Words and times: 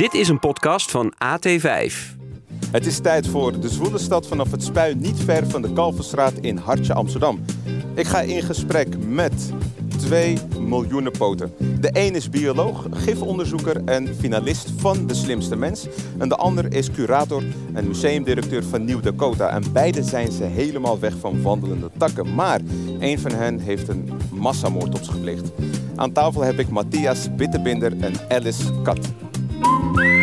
Dit 0.00 0.14
is 0.14 0.28
een 0.28 0.38
podcast 0.38 0.90
van 0.90 1.12
AT5. 1.12 1.92
Het 2.70 2.86
is 2.86 2.98
tijd 2.98 3.26
voor 3.26 3.60
de 3.60 3.68
zwoele 3.68 3.98
stad 3.98 4.26
vanaf 4.26 4.50
het 4.50 4.62
Spui, 4.62 4.94
niet 4.94 5.20
ver 5.20 5.46
van 5.46 5.62
de 5.62 5.72
Kalverstraat 5.72 6.32
in 6.40 6.56
Hartje 6.56 6.94
Amsterdam. 6.94 7.44
Ik 7.94 8.06
ga 8.06 8.20
in 8.20 8.42
gesprek 8.42 8.88
met 9.06 9.52
twee 9.98 10.38
miljoenen 10.60 11.12
poten. 11.12 11.52
De 11.80 11.90
een 11.92 12.14
is 12.14 12.28
bioloog, 12.28 12.86
gifonderzoeker 12.90 13.84
en 13.84 14.14
finalist 14.18 14.72
van 14.76 15.06
De 15.06 15.14
Slimste 15.14 15.56
Mens. 15.56 15.86
En 16.18 16.28
de 16.28 16.36
ander 16.36 16.74
is 16.74 16.90
curator 16.90 17.42
en 17.72 17.86
museumdirecteur 17.86 18.64
van 18.64 18.84
Nieuw 18.84 19.00
Dakota. 19.00 19.48
En 19.48 19.72
beide 19.72 20.02
zijn 20.02 20.32
ze 20.32 20.44
helemaal 20.44 20.98
weg 20.98 21.14
van 21.18 21.42
wandelende 21.42 21.90
takken. 21.96 22.34
Maar 22.34 22.60
een 22.98 23.18
van 23.18 23.32
hen 23.32 23.58
heeft 23.58 23.88
een 23.88 24.10
massamoord 24.32 24.94
op 24.94 25.02
zich 25.02 25.14
gepleegd. 25.14 25.50
Aan 25.96 26.12
tafel 26.12 26.42
heb 26.42 26.58
ik 26.58 26.68
Matthias 26.68 27.34
Bittebinder 27.34 27.92
en 28.00 28.12
Alice 28.28 28.80
Kat. 28.82 28.98
Ik 29.62 30.19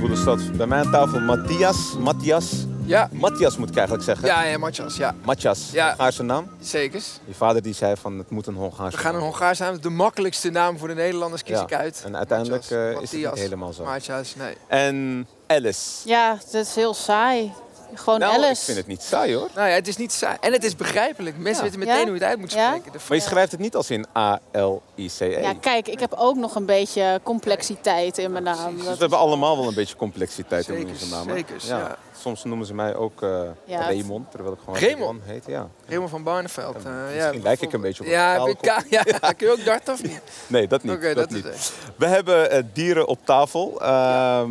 de 0.00 0.16
stad. 0.16 0.56
Bij 0.56 0.66
mij 0.66 0.78
aan 0.84 0.90
tafel 0.90 1.20
Matthias. 1.20 1.96
Matthias. 1.98 2.66
Ja, 2.84 3.08
Matthias 3.12 3.56
moet 3.56 3.68
ik 3.68 3.76
eigenlijk 3.76 4.06
zeggen. 4.06 4.26
ja, 4.26 4.42
ja, 4.44 4.58
Matjas, 4.58 4.96
ja. 4.96 5.14
Matthias. 5.24 5.70
Ja. 5.72 5.88
Hongaarse 5.88 6.22
naam. 6.22 6.50
Zeker. 6.60 7.02
Je 7.24 7.34
vader 7.34 7.62
die 7.62 7.74
zei 7.74 7.96
van 7.96 8.18
het 8.18 8.30
moet 8.30 8.46
een 8.46 8.54
Hongaarse 8.54 8.96
We 8.96 9.02
gaan 9.02 9.14
een 9.14 9.20
naam. 9.20 9.28
Hongaars 9.28 9.58
naam. 9.58 9.80
De 9.80 9.90
makkelijkste 9.90 10.50
naam 10.50 10.78
voor 10.78 10.88
de 10.88 10.94
Nederlanders 10.94 11.42
kies 11.42 11.56
Ja. 11.56 11.62
ik 11.62 11.74
uit. 11.74 12.02
En 12.06 12.16
uiteindelijk 12.16 12.62
eh, 12.70 12.78
is 12.78 12.84
het 12.86 12.88
niet 12.90 13.00
Matthias, 13.00 13.38
helemaal 13.38 13.72
zo. 13.72 13.84
Matjas, 13.84 14.34
nee. 14.34 14.56
En 14.66 15.26
Alice. 15.46 16.08
Ja, 16.08 16.38
dat 16.52 16.66
is 16.66 16.74
heel 16.74 16.94
saai. 16.94 17.52
Gewoon 17.94 18.18
Nou, 18.18 18.34
Alice. 18.34 18.50
ik 18.50 18.58
vind 18.58 18.76
het 18.76 18.86
niet 18.86 19.02
saai 19.02 19.34
hoor. 19.34 19.48
Nou 19.54 19.68
ja, 19.68 19.74
het 19.74 19.88
is 19.88 19.96
niet 19.96 20.12
saai. 20.12 20.36
En 20.40 20.52
het 20.52 20.64
is 20.64 20.76
begrijpelijk. 20.76 21.36
Mensen 21.38 21.64
Ja. 21.64 21.70
weten 21.70 21.78
meteen 21.78 21.94
Ja? 21.94 22.04
hoe 22.04 22.14
je 22.14 22.20
het 22.20 22.28
uit 22.28 22.38
moet 22.38 22.52
Ja? 22.52 22.68
spreken. 22.76 23.00
Maar 23.08 23.16
je 23.16 23.22
schrijft 23.22 23.50
het 23.52 23.60
niet 23.60 23.76
als 23.76 23.90
in 23.90 24.06
A-L-I-C-E. 24.16 25.40
Ja, 25.40 25.54
kijk, 25.60 25.88
ik 25.88 26.00
heb 26.00 26.12
ook 26.16 26.36
nog 26.36 26.54
een 26.54 26.66
beetje 26.66 27.20
complexiteit 27.22 28.18
in 28.18 28.32
mijn 28.32 28.44
naam. 28.44 28.76
Dus 28.76 28.84
Dat 28.84 28.94
we 28.94 29.00
hebben 29.00 29.18
allemaal 29.18 29.56
wel 29.56 29.66
een 29.68 29.74
beetje 29.74 29.96
complexiteit 29.96 30.68
in 30.68 30.88
onze 30.88 31.08
namen. 31.08 31.34
zeker, 31.34 31.56
ja. 31.66 31.96
Soms 32.20 32.44
noemen 32.44 32.66
ze 32.66 32.74
mij 32.74 32.94
ook 32.94 33.22
eh 33.22 33.40
Ja, 33.64 33.80
Raymond, 33.80 34.30
terwijl 34.30 34.52
ik 34.54 34.58
gewoon 34.64 34.78
Raymond? 34.78 35.20
heet. 35.24 35.44
Ja. 35.46 35.68
Raymond 35.86 36.10
van 36.10 36.22
Barneveld. 36.22 36.76
eh, 36.76 36.82
ja, 37.16 37.24
Misschien 37.24 37.42
lijk 37.42 37.60
ik 37.60 37.72
een 37.72 37.80
beetje 37.80 38.00
op 38.02 38.06
een 38.06 38.12
Ja, 38.12 38.34
je, 38.34 39.16
ja, 39.20 39.32
kun 39.32 39.46
je 39.46 39.52
ook 39.52 39.64
darten 39.64 39.92
of 39.92 40.02
niet? 40.02 40.20
Nee, 40.46 40.66
dat 40.68 40.82
niet. 40.82 40.92
Oké, 40.92 41.06
dat 41.06 41.16
dat 41.16 41.28
is 41.30 41.34
niet. 41.34 41.44
het. 41.44 41.72
We 41.96 42.06
hebben 42.06 42.50
eh, 42.50 42.62
dieren 42.72 43.06
op 43.06 43.18
tafel. 43.24 43.80
Ehm, 43.82 44.50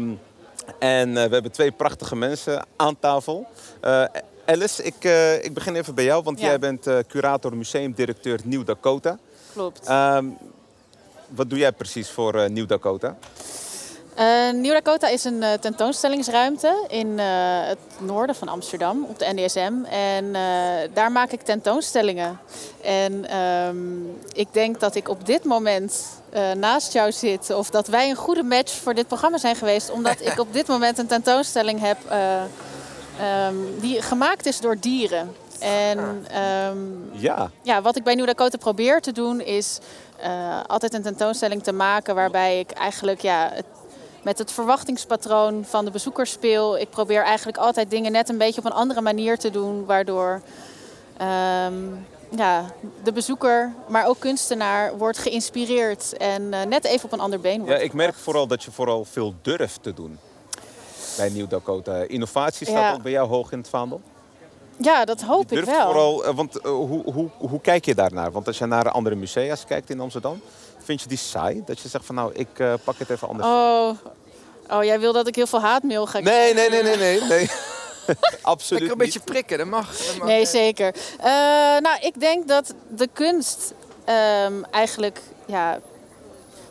En 0.79 1.09
eh, 1.17 1.23
we 1.25 1.33
hebben 1.33 1.51
twee 1.51 1.71
prachtige 1.71 2.15
mensen 2.15 2.65
aan 2.75 2.99
tafel. 2.99 3.47
Eh, 3.81 4.03
Alice, 4.45 4.83
ik, 4.83 4.95
eh, 5.03 5.43
ik 5.43 5.53
begin 5.53 5.75
even 5.75 5.95
bij 5.95 6.03
jou, 6.03 6.23
want 6.23 6.39
Ja. 6.39 6.45
jij 6.47 6.59
bent 6.59 6.87
curator 7.07 7.57
museumdirecteur 7.57 8.39
Nieuw 8.43 8.63
Dakota. 8.63 9.17
klopt. 9.53 9.87
Ehm, 9.87 10.25
wat 11.27 11.49
doe 11.49 11.59
jij 11.59 11.71
precies 11.71 12.09
voor 12.09 12.49
Nieuw 12.49 12.65
Dakota? 12.65 13.17
Eh, 14.15 14.51
Nieuw 14.53 14.73
Dakota 14.73 15.07
is 15.07 15.23
een 15.23 15.43
eh, 15.43 15.53
tentoonstellingsruimte 15.53 16.85
in 16.87 17.19
eh, 17.19 17.25
het 17.67 17.77
noorden 17.99 18.35
van 18.35 18.47
Amsterdam 18.47 19.05
op 19.09 19.19
de 19.19 19.31
NDSM. 19.33 19.73
En 19.89 20.31
daar 20.94 21.11
maak 21.11 21.31
ik 21.31 21.41
tentoonstellingen. 21.41 22.39
En 22.81 23.29
ehm, 23.29 23.77
ik 24.33 24.47
denk 24.51 24.79
dat 24.79 24.95
ik 24.95 25.09
op 25.09 25.25
dit 25.25 25.44
moment 25.44 26.05
naast 26.57 26.94
jou 26.94 27.11
zit. 27.11 27.50
Of 27.50 27.69
dat 27.69 27.88
wij 27.88 28.09
een 28.09 28.16
goede 28.16 28.44
match 28.44 28.73
voor 28.73 28.94
dit 28.94 29.07
programma 29.07 29.38
zijn 29.38 29.55
geweest. 29.55 29.91
Omdat 29.91 30.21
ik 30.21 30.39
op 30.39 30.53
dit 30.53 30.67
moment 30.67 30.97
een 30.97 31.07
tentoonstelling 31.07 31.79
heb 31.79 31.97
eh, 32.07 32.41
ehm, 33.19 33.55
die 33.79 34.01
gemaakt 34.01 34.45
is 34.45 34.59
door 34.59 34.79
dieren. 34.79 35.35
En 35.59 36.25
ehm, 36.31 36.77
Ja, 37.11 37.50
ja, 37.61 37.81
wat 37.81 37.95
ik 37.95 38.03
bij 38.03 38.16
Nieuw 38.16 38.25
Dakota 38.25 38.57
probeer 38.57 39.01
te 39.01 39.11
doen 39.11 39.41
is 39.41 39.79
altijd 40.67 40.94
een 40.94 41.01
tentoonstelling 41.01 41.63
te 41.63 41.71
maken 41.71 42.16
waarbij 42.16 42.59
ik 42.59 42.71
eigenlijk 42.71 43.21
ja, 43.21 43.50
het, 43.53 43.66
met 44.21 44.37
het 44.37 44.51
verwachtingspatroon 44.51 45.65
van 45.65 45.85
de 45.85 45.91
bezoeker 45.91 46.27
speel. 46.27 46.77
Ik 46.79 46.89
probeer 46.89 47.23
eigenlijk 47.23 47.57
altijd 47.57 47.89
dingen 47.89 48.11
net 48.11 48.29
een 48.29 48.37
beetje 48.37 48.59
op 48.59 48.65
een 48.65 48.71
andere 48.77 49.01
manier 49.01 49.37
te 49.37 49.49
doen, 49.49 49.85
waardoor 49.85 50.41
ehm, 51.17 51.73
ja, 52.35 52.65
de 53.03 53.11
bezoeker, 53.11 53.73
maar 53.87 54.07
ook 54.07 54.19
kunstenaar, 54.19 54.97
wordt 54.97 55.17
geïnspireerd 55.17 56.17
en 56.17 56.53
eh, 56.53 56.65
net 56.65 56.83
even 56.85 57.05
op 57.05 57.11
een 57.11 57.19
ander 57.19 57.39
been 57.39 57.57
wordt. 57.61 57.71
ja 57.73 57.77
ik 57.77 57.93
merk 57.93 58.05
gebracht. 58.07 58.23
vooral 58.23 58.47
dat 58.47 58.63
je 58.63 58.71
vooral 58.71 59.05
veel 59.05 59.33
durft 59.41 59.83
te 59.83 59.93
doen 59.93 60.19
bij 61.17 61.29
Nieuw 61.29 61.47
Dakota. 61.47 61.95
Innovatie 62.07 62.67
staat 62.67 62.77
Ja. 62.79 62.93
ook 62.93 63.01
bij 63.01 63.11
jou 63.11 63.27
hoog 63.27 63.51
in 63.51 63.57
het 63.57 63.69
vaandel. 63.69 64.01
Ja, 64.77 65.05
dat 65.05 65.21
hoop 65.21 65.49
Je 65.49 65.55
ik 65.57 65.65
durft 65.65 65.77
wel. 65.79 65.85
vooral, 65.85 66.25
eh, 66.25 66.35
want 66.35 66.59
eh, 66.59 66.71
hoe, 66.71 67.11
hoe, 67.13 67.29
hoe 67.38 67.61
kijk 67.61 67.85
je 67.85 67.95
daarnaar? 67.95 68.31
Want 68.31 68.47
als 68.47 68.57
je 68.57 68.65
naar 68.65 68.89
andere 68.91 69.15
musea's 69.15 69.65
kijkt 69.65 69.89
in 69.89 69.99
Amsterdam, 69.99 70.41
vind 70.84 71.02
je 71.02 71.08
die 71.08 71.18
saai? 71.18 71.64
Dat 71.66 71.80
je 71.80 71.90
zegt 71.90 72.06
van 72.06 72.16
nou, 72.16 72.34
ik 72.34 72.59
eh, 72.59 72.74
pak 72.84 72.97
het 72.97 73.09
even 73.09 73.28
anders. 73.28 73.47
Oh, 73.47 73.90
oh, 74.69 74.84
jij 74.84 75.00
wil 75.00 75.14
dat 75.14 75.28
ik 75.28 75.36
heel 75.36 75.47
veel 75.47 75.62
haatmail 75.62 76.08
ga 76.08 76.19
Nee, 76.19 76.53
nee, 76.53 76.69
nee, 76.69 76.84
nee, 76.84 76.97
nee. 76.97 77.22
nee. 77.22 77.50
Absoluut 78.42 78.81
Lekker 78.81 79.00
een 79.00 79.06
beetje 79.06 79.19
prikken, 79.19 79.58
dat 79.58 79.68
mag. 79.68 79.97
Dat 79.97 80.18
mag. 80.18 80.28
Nee, 80.28 80.46
zeker. 80.46 80.96
Eh, 81.19 81.25
nou, 81.80 82.00
ik 82.02 82.19
denk 82.19 82.47
dat 82.47 82.74
de 82.96 83.09
kunst 83.14 83.74
ehm, 84.06 84.64
eigenlijk, 84.72 85.19
ja, 85.46 85.80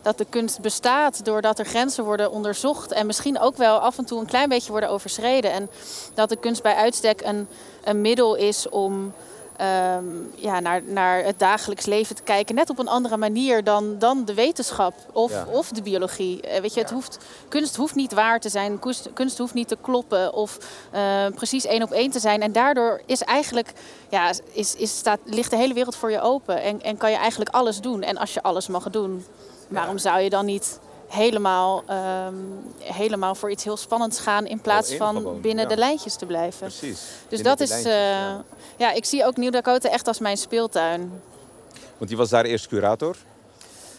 dat 0.03 0.19
de 0.19 0.27
kunst 0.29 0.61
bestaat 0.61 1.25
doordat 1.25 1.59
er 1.59 1.65
grenzen 1.65 2.05
worden 2.05 2.31
onderzocht 2.31 2.93
en 2.93 3.07
misschien 3.07 3.41
ook 3.41 3.57
wel 3.57 3.79
af 3.79 3.99
en 3.99 4.05
toe 4.05 4.21
een 4.21 4.27
klein 4.27 4.49
beetje 4.49 4.71
worden 4.71 4.91
overschreden. 4.91 5.53
En 5.53 5.71
dat 6.15 6.29
de 6.29 6.37
kunst 6.37 6.63
bij 6.63 6.75
uitstek 6.75 7.21
een, 7.21 7.49
een 7.85 8.01
middel 8.01 8.35
is 8.35 8.69
om 8.69 9.15
ehm, 9.61 10.05
ja, 10.35 10.61
naar, 10.61 10.83
naar 10.85 11.25
het 11.25 11.39
dagelijks 11.39 11.87
leven 11.87 12.17
te 12.17 12.23
kijken, 12.23 12.55
net 12.55 12.71
op 12.71 12.79
een 12.79 12.89
andere 12.89 13.17
manier 13.17 13.65
dan, 13.65 13.99
dan 13.99 14.25
de 14.25 14.35
wetenschap 14.35 14.95
of, 15.13 15.31
Ja. 15.31 15.45
of 15.51 15.69
de 15.69 15.83
biologie. 15.83 16.41
Eh, 16.41 16.61
weet 16.61 16.75
je, 16.75 16.81
het 16.81 16.91
hoeft, 16.91 17.19
kunst 17.49 17.77
hoeft 17.77 17.95
niet 17.95 18.13
waar 18.13 18.41
te 18.41 18.49
zijn, 18.49 18.79
kunst, 18.79 19.09
kunst 19.15 19.39
hoeft 19.39 19.55
niet 19.55 19.69
te 19.69 19.77
kloppen 19.81 20.33
of 20.35 20.59
eh, 20.91 21.27
precies 21.35 21.65
één 21.65 21.83
op 21.83 21.91
één 21.91 22.11
te 22.11 22.19
zijn. 22.19 22.43
En 22.43 22.53
daardoor 22.53 23.01
is 23.07 23.23
eigenlijk, 23.23 23.73
ja, 24.11 24.33
is, 24.53 24.75
is, 24.75 24.97
staat, 24.99 25.19
ligt 25.25 25.51
de 25.51 25.57
hele 25.57 25.75
wereld 25.75 25.97
voor 25.97 26.11
je 26.11 26.21
open 26.21 26.63
en, 26.63 26.83
en 26.83 26.97
kan 26.97 27.11
je 27.11 27.17
eigenlijk 27.17 27.51
alles 27.51 27.81
doen. 27.81 28.03
En 28.03 28.17
als 28.17 28.35
je 28.35 28.43
alles 28.43 28.69
mag 28.69 28.91
doen, 28.91 29.25
waarom 29.69 29.99
zou 29.99 30.21
je 30.21 30.31
dan 30.31 30.45
niet 30.45 30.79
helemaal, 31.11 31.83
ehm, 31.87 32.35
helemaal 32.79 33.35
voor 33.35 33.51
iets 33.51 33.65
heel 33.65 33.77
spannends 33.77 34.21
gaan 34.21 34.47
in 34.47 34.61
plaats 34.61 34.91
in 34.91 34.97
van 34.99 35.17
gewoon, 35.17 35.41
binnen 35.41 35.65
ja. 35.65 35.71
de 35.71 35.77
lijntjes 35.77 36.17
te 36.17 36.27
blijven? 36.27 36.59
Precies. 36.59 37.01
Dus 37.29 37.43
Binnen 37.43 37.57
dat 37.57 37.61
is, 37.61 37.85
eh, 37.85 37.93
ja. 37.93 38.45
ja, 38.77 38.93
ik 38.93 39.05
zie 39.05 39.25
ook 39.25 39.37
Nieuw 39.37 39.51
Dakota 39.51 39.89
echt 39.89 40.07
als 40.07 40.19
mijn 40.19 40.37
speeltuin. 40.37 41.23
Want 41.99 42.11
je 42.11 42.17
was 42.17 42.29
daar 42.29 42.45
eerst 42.45 42.69
curator. 42.69 43.17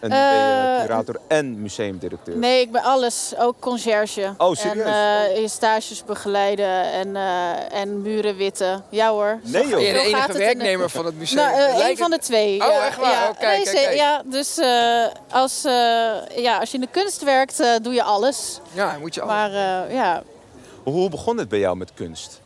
En 0.02 0.10
ben 0.10 0.18
je 0.18 0.76
Eh, 0.78 0.82
curator 0.86 1.20
en 1.28 1.62
museumdirecteur. 1.62 2.38
Nee, 2.38 2.62
ik 2.62 2.72
ben 2.72 2.82
alles, 2.82 3.34
ook 3.40 3.56
conciërge. 3.60 4.34
Oh, 4.38 4.56
serieus? 4.56 4.86
En 4.86 4.94
eh, 5.36 5.42
je 5.42 5.48
stages 5.48 6.04
begeleiden 6.06 6.92
en, 6.92 7.16
eh, 7.16 7.80
en 7.80 8.02
muren 8.02 8.36
witten. 8.36 8.84
Ja 8.90 9.10
hoor. 9.10 9.40
Nee, 9.44 9.68
joh. 9.68 9.72
Ben 9.72 9.82
je 9.86 9.94
de 9.94 10.00
enige 10.00 10.18
het 10.22 10.28
in 10.28 10.34
de- 10.34 10.40
werknemer 10.40 10.90
van 10.90 11.06
het 11.06 11.16
museum? 11.18 11.46
Nou, 11.46 11.90
een 11.90 11.98
van 11.98 12.10
de 12.12 12.18
twee. 12.18 12.62
Oh, 12.62 12.68
ja. 12.68 12.86
echt 12.86 12.98
waar? 12.98 13.12
Ja. 13.12 13.30
Oh, 13.30 13.38
kijk, 13.40 13.64
Nee, 13.66 13.74
kijk. 13.74 13.96
Ja, 13.96 14.22
dus 14.26 14.58
eh, 14.58 15.04
als, 15.32 15.64
eh, 15.66 15.72
ja, 16.36 16.58
als 16.60 16.70
je 16.72 16.76
in 16.76 16.82
de 16.82 16.90
kunst 16.92 17.24
werkt, 17.24 17.64
doe 17.82 17.94
je 17.94 18.04
alles. 18.04 18.60
Ja, 18.72 18.98
moet 19.00 19.14
je 19.16 19.22
al. 19.22 19.28
Maar 19.28 19.50
eh, 19.54 19.94
ja, 19.94 20.24
Hoe 20.84 21.10
begon 21.10 21.38
het 21.38 21.50
bij 21.50 21.60
jou 21.60 21.78
met 21.78 21.94
kunst? 21.94 22.41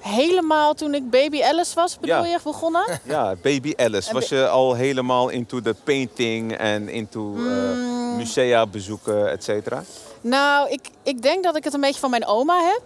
Helemaal 0.00 0.74
toen 0.74 0.94
ik 0.94 1.10
baby 1.10 1.42
Alice 1.42 1.74
was, 1.74 1.98
bedoel 1.98 2.16
Ja. 2.24 2.30
je, 2.30 2.38
begonnen? 2.44 3.00
Ja, 3.04 3.34
baby 3.42 3.72
Alice. 3.76 4.12
Was 4.12 4.28
je 4.28 4.48
al 4.48 4.74
helemaal 4.74 5.28
into 5.28 5.60
de 5.60 5.74
painting 5.84 6.56
en 6.56 6.88
into 6.88 7.34
eh, 7.36 7.42
Mm. 7.42 8.16
musea 8.16 8.66
bezoeken, 8.66 9.30
et 9.30 9.44
cetera? 9.44 9.82
Nou, 10.20 10.70
ik, 10.70 10.80
ik 11.02 11.22
denk 11.22 11.44
dat 11.44 11.56
ik 11.56 11.64
het 11.64 11.74
een 11.74 11.80
beetje 11.80 12.00
van 12.00 12.10
mijn 12.10 12.26
oma 12.26 12.58
heb. 12.62 12.82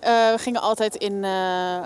Eh, 0.00 0.10
we 0.30 0.38
gingen 0.38 0.60
altijd 0.60 0.94
in, 0.94 1.24
eh, 1.24 1.78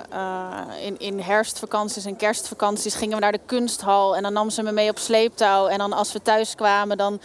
in, 0.83 0.99
in 0.99 1.21
herfstvakanties 1.21 2.05
en 2.05 2.17
kerstvakanties 2.17 2.95
gingen 2.95 3.15
we 3.15 3.21
naar 3.23 3.33
de 3.33 3.41
kunsthal. 3.47 4.17
En 4.17 4.23
dan 4.23 4.33
nam 4.33 4.51
ze 4.51 4.63
me 4.63 4.73
mee 4.73 4.91
op 4.91 4.99
sleeptouw. 4.99 5.67
En 5.67 5.79
dan 5.79 5.93
als 5.93 6.13
we 6.13 6.23
thuis 6.23 6.55
kwamen, 6.55 6.97
dan, 6.97 7.21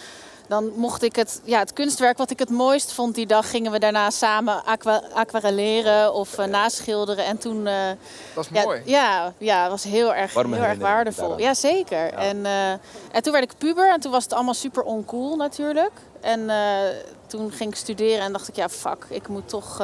dan 0.51 0.71
mocht 0.75 1.03
ik 1.03 1.15
het, 1.15 1.42
ja, 1.44 1.59
het 1.59 1.74
kunstwerk 1.74 2.18
wat 2.18 2.31
ik 2.31 2.39
het 2.39 2.50
mooist 2.50 2.94
vond 2.94 3.15
die 3.15 3.25
dag, 3.25 3.50
gingen 3.50 3.71
we 3.71 3.80
daarna 3.80 4.09
samen 4.09 4.65
aqua 4.65 5.01
aquarelleren 5.13 6.13
of 6.13 6.39
uh, 6.39 6.45
naschilderen. 6.45 7.25
En 7.25 7.38
toen. 7.38 7.65
Uh, 7.65 7.89
dat 8.36 8.50
ja, 8.51 8.63
mooi. 8.63 8.81
Ja, 8.86 9.33
ja, 9.38 9.69
was 9.69 9.83
heel 9.83 10.13
erg, 10.13 10.33
heel 10.33 10.53
erg 10.53 10.77
waardevol. 10.77 11.39
Ja, 11.39 11.53
zeker. 11.53 12.06
Ja. 12.06 12.18
En, 12.18 12.38
uh, 12.38 12.71
en 13.12 13.21
toen 13.21 13.31
werd 13.31 13.51
ik 13.51 13.57
puber 13.57 13.92
en 13.92 14.00
toen 14.00 14.12
was 14.12 14.24
het 14.24 14.33
allemaal 14.33 14.53
super 14.53 14.83
oncool 14.83 15.36
natuurlijk. 15.36 15.92
En 16.21 16.50
toen 17.27 17.51
ging 17.51 17.69
ik 17.71 17.75
studeren 17.75 18.25
en 18.25 18.31
dacht 18.31 18.48
ik, 18.48 18.56
ja, 18.56 18.69
fuck, 18.69 19.06
ik 19.09 19.27
moet 19.27 19.50
toch, 19.50 19.83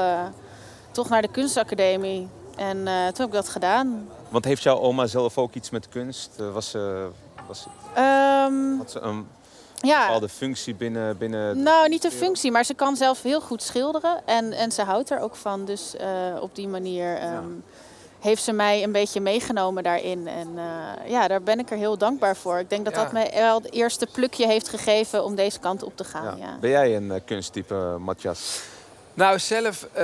toch 0.92 1.10
naar 1.10 1.22
de 1.22 1.32
kunstacademie. 1.32 2.28
En 2.56 2.78
toen 2.78 3.16
heb 3.18 3.28
ik 3.28 3.32
dat 3.32 3.50
gedaan. 3.50 4.10
Want 4.30 4.46
heeft 4.46 4.64
jouw 4.64 4.80
oma 4.80 5.08
zelf 5.08 5.38
ook 5.38 5.54
iets 5.54 5.70
met 5.70 5.90
kunst? 5.90 6.30
was 6.54 6.70
ze. 6.70 7.10
Was, 7.48 7.66
um, 7.98 8.78
had 8.78 8.92
ze 8.92 9.00
een 9.00 9.28
ja. 9.82 10.02
bepaalde 10.02 10.30
functie 10.30 10.76
binnen, 10.76 11.18
binnen... 11.18 11.64
Nou, 11.64 11.90
niet 11.90 12.04
een 12.04 12.12
functie, 12.12 12.52
maar 12.52 12.64
ze 12.64 12.74
kan 12.74 12.96
zelf 12.96 13.22
heel 13.22 13.42
goed 13.42 13.64
schilderen. 13.64 14.22
En, 14.26 14.54
en 14.54 14.72
ze 14.72 14.82
houdt 14.82 15.10
er 15.10 15.20
ook 15.20 15.36
van. 15.36 15.66
Dus 15.66 15.96
uh, 16.02 16.42
op 16.42 16.56
die 16.56 16.68
manier 16.68 17.24
um, 17.24 17.24
ja. 17.24 17.42
heeft 18.20 18.44
ze 18.44 18.52
mij 18.52 18.84
een 18.84 18.92
beetje 18.92 19.22
meegenomen 19.22 19.84
daarin. 19.84 20.28
En 20.28 20.48
uh, 20.56 21.10
ja, 21.10 21.28
daar 21.28 21.42
ben 21.42 21.60
ik 21.60 21.72
er 21.72 21.78
heel 21.78 21.98
dankbaar 21.98 22.36
voor. 22.36 22.60
Ik 22.60 22.70
denk 22.70 22.86
dat 22.86 22.96
ja. 22.96 23.04
dat 23.04 23.12
mij 23.12 23.32
wel 23.36 23.58
het 23.58 23.72
eerste 23.72 24.08
plukje 24.12 24.48
heeft 24.48 24.70
gegeven 24.70 25.24
om 25.24 25.36
deze 25.36 25.60
kant 25.60 25.84
op 25.84 25.98
te 25.98 26.04
gaan. 26.04 26.38
Ja. 26.38 26.58
Ben 26.60 26.70
jij 26.70 26.96
een 26.96 27.08
uh, 27.08 27.16
kunsttype, 27.26 27.96
Matthias? 28.00 28.62
Nou, 29.18 29.40
zelf 29.40 29.88
uh, 29.98 30.04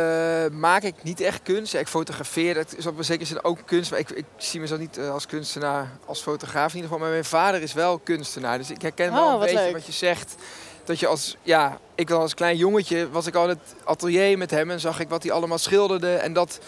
maak 0.52 0.84
ik 0.84 1.04
niet 1.04 1.22
echt 1.22 1.44
kunst. 1.44 1.74
Ik 1.74 1.88
fotografeer, 1.88 2.54
dat 2.54 2.76
is 2.78 2.86
op 2.86 2.98
een 2.98 3.04
zekere 3.04 3.26
zin 3.26 3.44
ook 3.44 3.60
kunst. 3.66 3.92
Maar 3.92 4.00
ik, 4.00 4.10
ik 4.10 4.26
zie 4.38 4.60
mezelf 4.60 4.80
niet 4.80 4.98
uh, 4.98 5.12
als 5.12 5.26
kunstenaar, 5.26 5.90
als 6.06 6.22
fotograaf 6.22 6.70
in 6.70 6.76
ieder 6.76 6.84
geval. 6.84 7.00
Maar 7.00 7.10
mijn 7.10 7.26
vader 7.26 7.62
is 7.62 7.74
wel 7.74 8.00
kunstenaar. 8.00 8.58
Dus 8.58 8.70
ik 8.70 8.82
herken 8.82 9.14
wel 9.14 9.26
oh, 9.26 9.34
een 9.34 9.40
beetje 9.40 9.56
leuk. 9.56 9.72
wat 9.74 9.86
je 9.86 9.92
zegt. 9.92 10.36
Dat 10.84 11.00
je 11.00 11.08
als, 11.08 11.38
ja, 11.42 11.80
ik 11.96 12.10
was 12.10 12.20
als 12.20 12.34
klein 12.34 12.58
jongetje, 12.58 13.10
was 13.10 13.28
ik 13.28 13.36
al 13.36 13.44
in 13.44 13.50
het 13.50 13.76
atelier 13.84 14.38
met 14.38 14.52
hem 14.52 14.72
en 14.72 14.80
zag 14.80 15.00
ik 15.00 15.10
wat 15.10 15.24
hij 15.24 15.32
allemaal 15.32 15.58
schilderde. 15.58 16.16
En 16.16 16.34
dat 16.34 16.60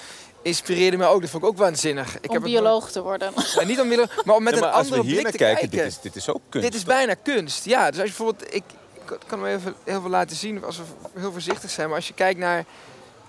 inspireerde 0.41 0.97
me 0.97 1.05
ook. 1.05 1.21
Dat 1.21 1.29
vond 1.29 1.43
ik 1.43 1.49
ook 1.49 1.57
waanzinnig. 1.57 2.17
Ik 2.21 2.31
om 2.31 2.41
bioloog 2.41 2.91
te 2.91 3.01
worden. 3.01 3.31
Ja, 3.55 3.63
niet 3.63 3.79
om 3.79 3.87
bioloog, 3.87 4.25
maar 4.25 4.35
om 4.35 4.43
met 4.43 4.53
ja, 4.53 4.59
maar 4.59 4.69
een 4.69 4.75
andere 4.75 4.95
als 4.95 5.03
we 5.03 5.09
hier 5.09 5.21
blik 5.21 5.23
naar 5.23 5.31
te 5.31 5.37
kijken, 5.37 5.69
kijken. 5.69 5.77
Dit 5.77 5.87
is, 5.87 6.01
dit 6.01 6.15
is 6.15 6.29
ook 6.29 6.41
kunst. 6.49 6.67
Dit 6.67 6.77
is 6.77 6.85
bijna 6.85 7.13
kunst, 7.13 7.65
ja. 7.65 7.91
Dus 7.91 7.99
als 7.99 8.09
je 8.09 8.15
bijvoorbeeld, 8.15 8.53
ik 8.53 8.63
kan 9.05 9.43
hem 9.43 9.61
heel 9.83 10.01
veel 10.01 10.09
laten 10.09 10.35
zien 10.35 10.63
als 10.63 10.77
we 10.77 10.83
heel 11.19 11.31
voorzichtig 11.31 11.69
zijn. 11.69 11.87
Maar 11.87 11.95
als 11.95 12.07
je 12.07 12.13
kijkt 12.13 12.39
naar 12.39 12.65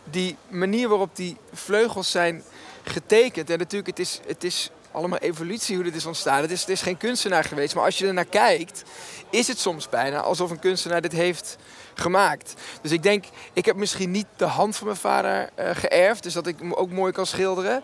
die 0.04 0.36
manier 0.48 0.88
waarop 0.88 1.16
die 1.16 1.36
vleugels 1.52 2.10
zijn 2.10 2.42
getekend. 2.82 3.50
En 3.50 3.58
natuurlijk, 3.58 3.86
het 3.86 3.98
is, 3.98 4.20
het 4.26 4.44
is 4.44 4.70
allemaal 4.96 5.18
evolutie 5.18 5.74
hoe 5.74 5.84
dit 5.84 5.94
is 5.94 6.06
ontstaan. 6.06 6.40
Het 6.40 6.50
is, 6.50 6.60
het 6.60 6.68
is 6.68 6.82
geen 6.82 6.96
kunstenaar 6.96 7.44
geweest. 7.44 7.74
Maar 7.74 7.84
als 7.84 7.98
je 7.98 8.06
er 8.06 8.14
naar 8.14 8.24
kijkt, 8.24 8.82
is 9.30 9.48
het 9.48 9.58
soms 9.58 9.88
bijna 9.88 10.20
alsof 10.20 10.50
een 10.50 10.58
kunstenaar 10.58 11.00
dit 11.00 11.12
heeft 11.12 11.56
gemaakt. 11.94 12.54
Dus 12.82 12.90
ik 12.90 13.02
denk, 13.02 13.24
ik 13.52 13.64
heb 13.64 13.76
misschien 13.76 14.10
niet 14.10 14.26
de 14.36 14.44
hand 14.44 14.76
van 14.76 14.86
mijn 14.86 14.98
vader 14.98 15.48
uh, 15.58 15.70
geërfd. 15.72 16.22
Dus 16.22 16.32
dat 16.32 16.46
ik 16.46 16.56
ook 16.70 16.90
mooi 16.90 17.12
kan 17.12 17.26
schilderen. 17.26 17.82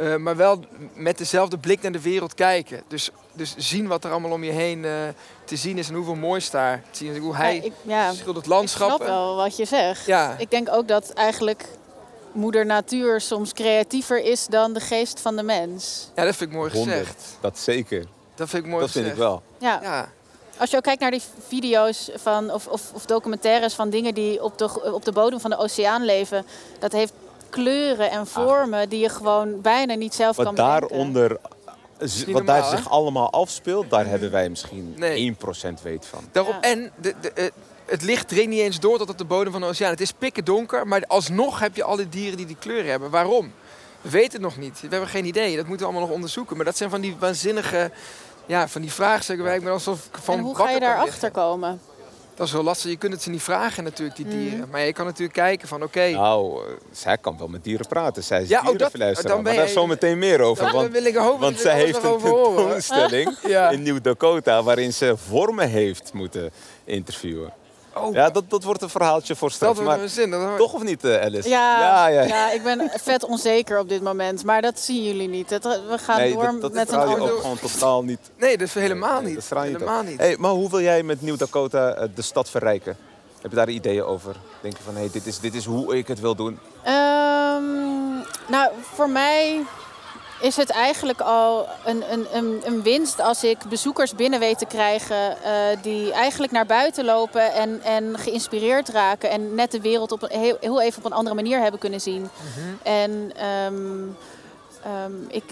Uh, 0.00 0.16
maar 0.16 0.36
wel 0.36 0.60
met 0.94 1.18
dezelfde 1.18 1.58
blik 1.58 1.82
naar 1.82 1.92
de 1.92 2.00
wereld 2.00 2.34
kijken. 2.34 2.82
Dus, 2.88 3.10
dus 3.32 3.54
zien 3.56 3.86
wat 3.86 4.04
er 4.04 4.10
allemaal 4.10 4.30
om 4.30 4.44
je 4.44 4.50
heen 4.50 4.78
uh, 4.78 4.92
te 5.44 5.56
zien 5.56 5.78
is 5.78 5.88
en 5.88 5.94
hoeveel 5.94 6.14
moois 6.14 6.50
daar 6.50 6.82
te 6.90 6.98
zien 6.98 7.12
is. 7.12 7.18
Hoe 7.18 7.36
hij 7.36 7.56
ja, 7.56 7.62
ik, 7.62 7.72
ja, 7.82 8.12
schildert 8.12 8.46
landschappen. 8.46 8.96
Ik 8.96 9.02
snap 9.02 9.16
wel 9.16 9.36
wat 9.36 9.56
je 9.56 9.64
zegt. 9.64 10.06
Ja. 10.06 10.34
Ik 10.38 10.50
denk 10.50 10.68
ook 10.70 10.88
dat 10.88 11.10
eigenlijk 11.10 11.64
moeder 12.32 12.66
natuur 12.66 13.20
soms 13.20 13.52
creatiever 13.52 14.22
is 14.22 14.46
dan 14.46 14.72
de 14.72 14.80
geest 14.80 15.20
van 15.20 15.36
de 15.36 15.42
mens. 15.42 16.10
Ja, 16.14 16.24
dat 16.24 16.36
vind 16.36 16.50
ik 16.50 16.56
mooi 16.56 16.70
100, 16.72 16.98
gezegd. 16.98 17.36
Dat 17.40 17.58
zeker. 17.58 18.06
Dat 18.34 18.48
vind 18.48 18.64
ik 18.64 18.68
mooi 18.68 18.80
Dat 18.80 18.90
gezegd. 18.90 19.06
vind 19.06 19.18
ik 19.18 19.24
wel. 19.24 19.42
Ja. 19.58 19.80
Ja. 19.82 20.08
Als 20.56 20.70
je 20.70 20.76
ook 20.76 20.82
kijkt 20.82 21.00
naar 21.00 21.10
die 21.10 21.22
video's 21.46 22.10
van, 22.14 22.52
of, 22.52 22.66
of, 22.66 22.92
of 22.94 23.06
documentaires 23.06 23.74
van 23.74 23.90
dingen 23.90 24.14
die 24.14 24.42
op 24.42 24.58
de, 24.58 24.92
op 24.92 25.04
de 25.04 25.12
bodem 25.12 25.40
van 25.40 25.50
de 25.50 25.56
oceaan 25.56 26.04
leven, 26.04 26.46
dat 26.78 26.92
heeft 26.92 27.12
kleuren 27.50 28.10
en 28.10 28.26
vormen 28.26 28.88
die 28.88 29.00
je 29.00 29.08
gewoon 29.08 29.60
bijna 29.60 29.94
niet 29.94 30.14
zelf 30.14 30.36
Wat 30.36 30.44
kan 30.46 30.54
bedenken. 30.54 30.80
daaronder, 30.88 31.36
wat 32.26 32.46
daar 32.46 32.64
zich 32.64 32.90
allemaal 32.90 33.30
afspeelt, 33.30 33.90
daar 33.90 34.06
hebben 34.06 34.30
wij 34.30 34.48
misschien 34.48 34.94
Nee. 34.96 35.36
1% 35.76 35.82
weet 35.82 36.06
van. 36.06 36.24
Daarom, 36.32 36.52
Ja. 36.54 36.60
En 36.60 36.92
de, 36.96 37.14
de, 37.20 37.30
eh, 37.32 37.44
het 37.86 38.02
licht 38.02 38.28
dringt 38.28 38.48
niet 38.50 38.60
eens 38.60 38.80
door 38.80 38.98
tot 38.98 39.10
op 39.10 39.18
de 39.18 39.24
bodem 39.24 39.52
van 39.52 39.60
de 39.60 39.66
oceaan. 39.66 39.90
Het 39.90 40.00
is 40.00 40.12
pikken 40.12 40.44
donker, 40.44 40.86
maar 40.86 41.04
alsnog 41.06 41.60
heb 41.60 41.76
je 41.76 41.82
al 41.84 41.96
die 41.96 42.08
dieren 42.08 42.36
die 42.36 42.46
die 42.46 42.56
kleuren 42.58 42.90
hebben. 42.90 43.10
Waarom? 43.10 43.52
We 44.00 44.10
weten 44.10 44.32
het 44.32 44.40
nog 44.42 44.56
niet. 44.56 44.80
We 44.80 44.88
hebben 44.90 45.08
geen 45.08 45.24
idee. 45.24 45.56
Dat 45.56 45.66
moeten 45.66 45.86
we 45.86 45.92
allemaal 45.92 46.08
nog 46.08 46.16
onderzoeken. 46.16 46.56
Maar 46.56 46.64
dat 46.64 46.76
zijn 46.76 46.90
van 46.90 47.00
die 47.00 47.16
waanzinnige, 47.18 47.90
ja, 48.46 48.68
van 48.68 48.80
die 48.80 48.92
vraagstukken 48.92 49.44
waar 49.44 49.54
ik 49.54 49.62
me 49.62 49.70
alsof 49.70 50.06
ik 50.06 50.18
van 50.22 50.34
en 50.38 50.40
hoe 50.44 50.56
ga 50.56 50.70
je 50.70 50.80
daarachter 50.80 51.12
liggen. 51.12 51.32
komen? 51.32 51.80
Dat 52.40 52.48
is 52.48 52.54
wel 52.54 52.64
lastig. 52.64 52.90
Je 52.90 52.96
kunt 52.96 53.12
het 53.12 53.22
ze 53.22 53.30
niet 53.30 53.42
vragen 53.42 53.84
natuurlijk, 53.84 54.16
die 54.16 54.26
Mhm. 54.26 54.38
dieren. 54.38 54.68
Maar 54.70 54.80
je 54.80 54.92
kan 54.92 55.04
natuurlijk 55.06 55.32
kijken 55.32 55.68
van 55.68 55.82
oké, 55.82 56.08
Nou, 56.10 56.64
eh, 56.66 56.72
zij 56.92 57.18
kan 57.18 57.38
wel 57.38 57.48
met 57.48 57.64
dieren 57.64 57.86
praten. 57.88 58.22
Zij 58.24 58.42
is 58.42 58.48
Ja, 58.48 58.58
oh, 58.58 58.64
dat- 58.64 58.78
dan 58.78 58.90
ben 58.92 59.42
maar 59.42 59.42
daar 59.42 59.54
jij- 59.54 59.66
zo 59.66 59.86
meteen 59.86 60.18
meer 60.18 60.40
over. 60.40 60.72
want 60.72 60.92
wil 60.92 61.04
ik 61.04 61.14
hopen 61.16 61.40
want 61.40 61.58
zij 61.60 61.76
heeft 61.76 62.02
een 62.04 62.18
tentoonstelling 62.18 63.36
Ja. 63.46 63.70
in 63.70 63.82
Nieuw-Dakota... 63.82 64.62
waarin 64.62 64.92
ze 64.92 65.14
vormen 65.16 65.68
heeft 65.68 66.12
moeten 66.12 66.50
interviewen. 66.84 67.52
Oh, 68.00 68.14
Ja, 68.14 68.30
dat, 68.30 68.50
dat 68.50 68.62
wordt 68.64 68.82
een 68.82 68.88
verhaaltje 68.90 69.36
voor 69.36 69.48
dat 69.48 69.56
straks. 69.56 69.74
wordt 69.74 69.90
Maar 69.90 70.00
een 70.02 70.08
zin. 70.08 70.30
Dat 70.30 70.56
toch 70.56 70.72
of 70.72 70.82
niet, 70.82 71.04
eh, 71.04 71.20
Alice? 71.20 71.48
Ja, 71.48 71.80
ja, 71.80 72.08
ja. 72.08 72.22
ja, 72.22 72.50
ik 72.52 72.62
ben 72.62 72.90
vet 72.94 73.24
onzeker 73.24 73.78
op 73.78 73.88
dit 73.88 74.02
moment. 74.02 74.44
Maar 74.44 74.62
dat 74.62 74.80
zien 74.80 75.04
jullie 75.04 75.28
niet. 75.28 75.48
Dat, 75.48 75.62
we 75.62 75.98
gaan 75.98 76.18
Nee, 76.18 76.32
door 76.32 76.42
dat, 76.42 76.60
dat 76.60 76.72
met 76.72 76.92
een 76.92 76.98
ander... 76.98 77.32
ook 77.32 77.40
gewoon 77.40 77.58
totaal 77.58 78.02
niet. 78.02 78.30
Nee, 78.36 78.58
dat 78.58 78.66
is 78.68 78.74
helemaal 78.74 79.20
Nee, 79.20 79.34
niet. 79.34 79.48
dat 79.48 79.62
helemaal 79.62 80.02
niet. 80.02 80.18
Hey, 80.18 80.36
maar 80.38 80.50
hoe 80.50 80.70
wil 80.70 80.80
jij 80.80 81.02
met 81.02 81.22
Nieuw-Dakota 81.22 81.94
eh, 81.94 82.08
de 82.14 82.22
stad 82.22 82.50
verrijken? 82.50 82.96
Heb 83.42 83.50
je 83.50 83.56
daar 83.56 83.68
ideeën 83.68 84.04
over? 84.04 84.36
Denk 84.60 84.76
je 84.76 84.82
van, 84.82 84.94
hey, 84.96 85.08
dit, 85.12 85.26
is, 85.26 85.38
dit 85.40 85.54
is 85.54 85.64
hoe 85.64 85.96
ik 85.96 86.08
het 86.08 86.20
wil 86.20 86.34
doen? 86.34 86.58
Ehm, 86.82 87.62
nou, 88.48 88.70
voor 88.94 89.10
mij 89.10 89.60
is 90.40 90.56
het 90.56 90.70
eigenlijk 90.70 91.20
al 91.20 91.66
een, 91.84 92.12
een, 92.12 92.26
een, 92.32 92.60
een 92.64 92.82
winst 92.82 93.20
als 93.20 93.44
ik 93.44 93.58
bezoekers 93.68 94.14
binnen 94.14 94.40
weet 94.40 94.58
te 94.58 94.66
krijgen 94.66 95.42
eh, 95.42 95.52
die 95.82 96.12
eigenlijk 96.12 96.52
naar 96.52 96.66
buiten 96.66 97.04
lopen 97.04 97.52
en, 97.52 97.82
en 97.82 98.18
geïnspireerd 98.18 98.88
raken 98.88 99.30
en 99.30 99.54
net 99.54 99.70
de 99.70 99.80
wereld 99.80 100.12
op 100.12 100.22
een, 100.22 100.40
heel, 100.40 100.56
heel 100.60 100.80
even 100.80 100.98
op 100.98 101.04
een 101.04 101.16
andere 101.16 101.36
manier 101.36 101.60
hebben 101.60 101.80
kunnen 101.80 102.00
zien. 102.00 102.28
En 102.82 103.32
ehm, 103.36 104.06
ehm, 104.82 105.12
ik, 105.28 105.44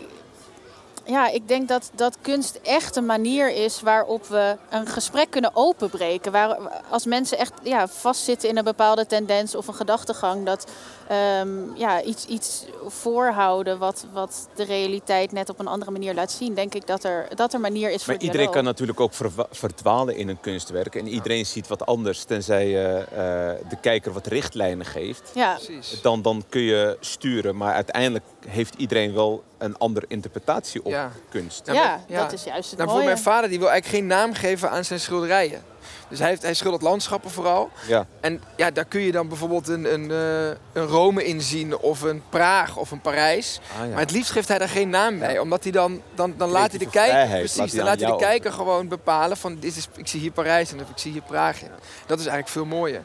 ja, 1.04 1.28
ik 1.28 1.48
denk 1.48 1.68
dat, 1.68 1.90
dat 1.94 2.16
kunst 2.20 2.58
echt 2.62 2.96
een 2.96 3.06
manier 3.06 3.50
is 3.50 3.80
waarop 3.80 4.26
we 4.26 4.56
een 4.70 4.86
gesprek 4.86 5.30
kunnen 5.30 5.50
openbreken. 5.54 6.32
Waar, 6.32 6.56
als 6.88 7.04
mensen 7.04 7.38
echt 7.38 7.52
ja, 7.62 7.88
vastzitten 7.88 8.48
in 8.48 8.56
een 8.56 8.64
bepaalde 8.64 9.06
tendens 9.06 9.54
of 9.54 9.66
een 9.66 9.74
gedachtegang, 9.74 10.46
dat 10.46 10.70
ehm, 11.08 11.48
ja, 11.74 12.02
iets, 12.02 12.24
iets 12.26 12.64
voorhouden 12.86 13.78
wat, 13.78 14.06
wat 14.12 14.48
de 14.54 14.64
realiteit 14.64 15.32
net 15.32 15.48
op 15.48 15.58
een 15.58 15.66
andere 15.66 15.90
manier 15.90 16.14
laat 16.14 16.30
zien, 16.32 16.54
denk 16.54 16.74
ik 16.74 16.86
dat 16.86 17.04
er, 17.04 17.26
dat 17.34 17.48
er 17.48 17.54
een 17.54 17.60
manier 17.60 17.90
is 17.90 18.04
voor 18.04 18.12
Maar 18.14 18.22
iedereen 18.22 18.50
kan 18.50 18.64
natuurlijk 18.64 19.00
ook 19.00 19.12
verdwalen 19.50 20.16
in 20.16 20.28
een 20.28 20.40
kunstwerk. 20.40 20.94
En 20.94 21.08
iedereen 21.08 21.46
ziet 21.46 21.68
wat 21.68 21.86
anders, 21.86 22.24
tenzij 22.24 22.68
je 22.68 23.04
eh, 23.10 23.68
de 23.68 23.76
kijker 23.80 24.12
wat 24.12 24.26
richtlijnen 24.26 24.86
geeft. 24.86 25.30
Ja, 25.34 25.54
Precies. 25.54 26.00
Dan, 26.02 26.22
dan 26.22 26.44
kun 26.48 26.60
je 26.60 26.96
sturen, 27.00 27.56
maar 27.56 27.74
uiteindelijk 27.74 28.24
heeft 28.46 28.74
iedereen 28.74 29.14
wel 29.14 29.42
een 29.58 29.76
andere 29.78 30.06
interpretatie 30.08 30.84
op 30.84 30.90
Ja. 30.90 31.10
kunst. 31.30 31.66
Ja, 31.66 32.00
ja. 32.08 32.22
dat 32.22 32.32
is 32.32 32.44
juist 32.44 32.70
het 32.70 32.78
Nou, 32.78 32.90
mooie. 32.90 33.00
voor 33.02 33.10
mijn 33.12 33.22
vader 33.24 33.48
die 33.50 33.58
wil 33.58 33.70
eigenlijk 33.70 33.98
geen 33.98 34.08
naam 34.18 34.34
geven 34.34 34.70
aan 34.70 34.84
zijn 34.84 35.00
schilderijen. 35.00 35.62
Dus 36.08 36.18
hij, 36.18 36.28
heeft, 36.28 36.42
hij 36.42 36.54
schildert 36.54 36.82
landschappen 36.82 37.30
vooral. 37.30 37.70
Ja. 37.86 38.06
En 38.20 38.42
ja, 38.56 38.70
daar 38.70 38.84
kun 38.84 39.00
je 39.00 39.12
dan 39.12 39.28
bijvoorbeeld 39.28 39.68
een, 39.68 39.92
een, 39.92 40.10
eh, 40.10 40.56
een 40.72 40.86
Rome 40.86 41.24
in 41.24 41.40
zien, 41.40 41.78
of 41.78 42.00
een 42.00 42.22
Praag, 42.28 42.76
of 42.76 42.90
een 42.90 43.00
Parijs. 43.00 43.60
Ah, 43.72 43.84
ja. 43.84 43.90
Maar 43.90 44.00
het 44.00 44.10
liefst 44.10 44.30
geeft 44.30 44.48
hij 44.48 44.58
daar 44.58 44.68
geen 44.68 44.90
naam 44.90 45.18
bij. 45.18 45.38
Omdat 45.38 45.62
hij 45.62 45.72
dan, 45.72 46.02
dan, 46.14 46.34
dan 46.36 46.50
laat 46.50 46.70
hij 46.70 46.78
de 46.78 46.90
kijker, 46.90 47.38
precies, 47.38 47.56
laat 47.56 47.70
dan 47.70 47.84
laat 47.84 48.00
hij 48.00 48.10
de 48.10 48.16
kijker 48.16 48.52
gewoon 48.52 48.88
bepalen 48.88 49.36
van 49.36 49.58
dit 49.58 49.76
is, 49.76 49.88
ik 49.96 50.08
zie 50.08 50.20
hier 50.20 50.30
Parijs 50.30 50.72
en 50.72 50.80
of 50.80 50.90
ik 50.90 50.98
zie 50.98 51.12
hier 51.12 51.22
Praag. 51.22 51.60
Dat 52.06 52.18
is 52.18 52.26
eigenlijk 52.26 52.48
veel 52.48 52.64
mooier. 52.64 53.02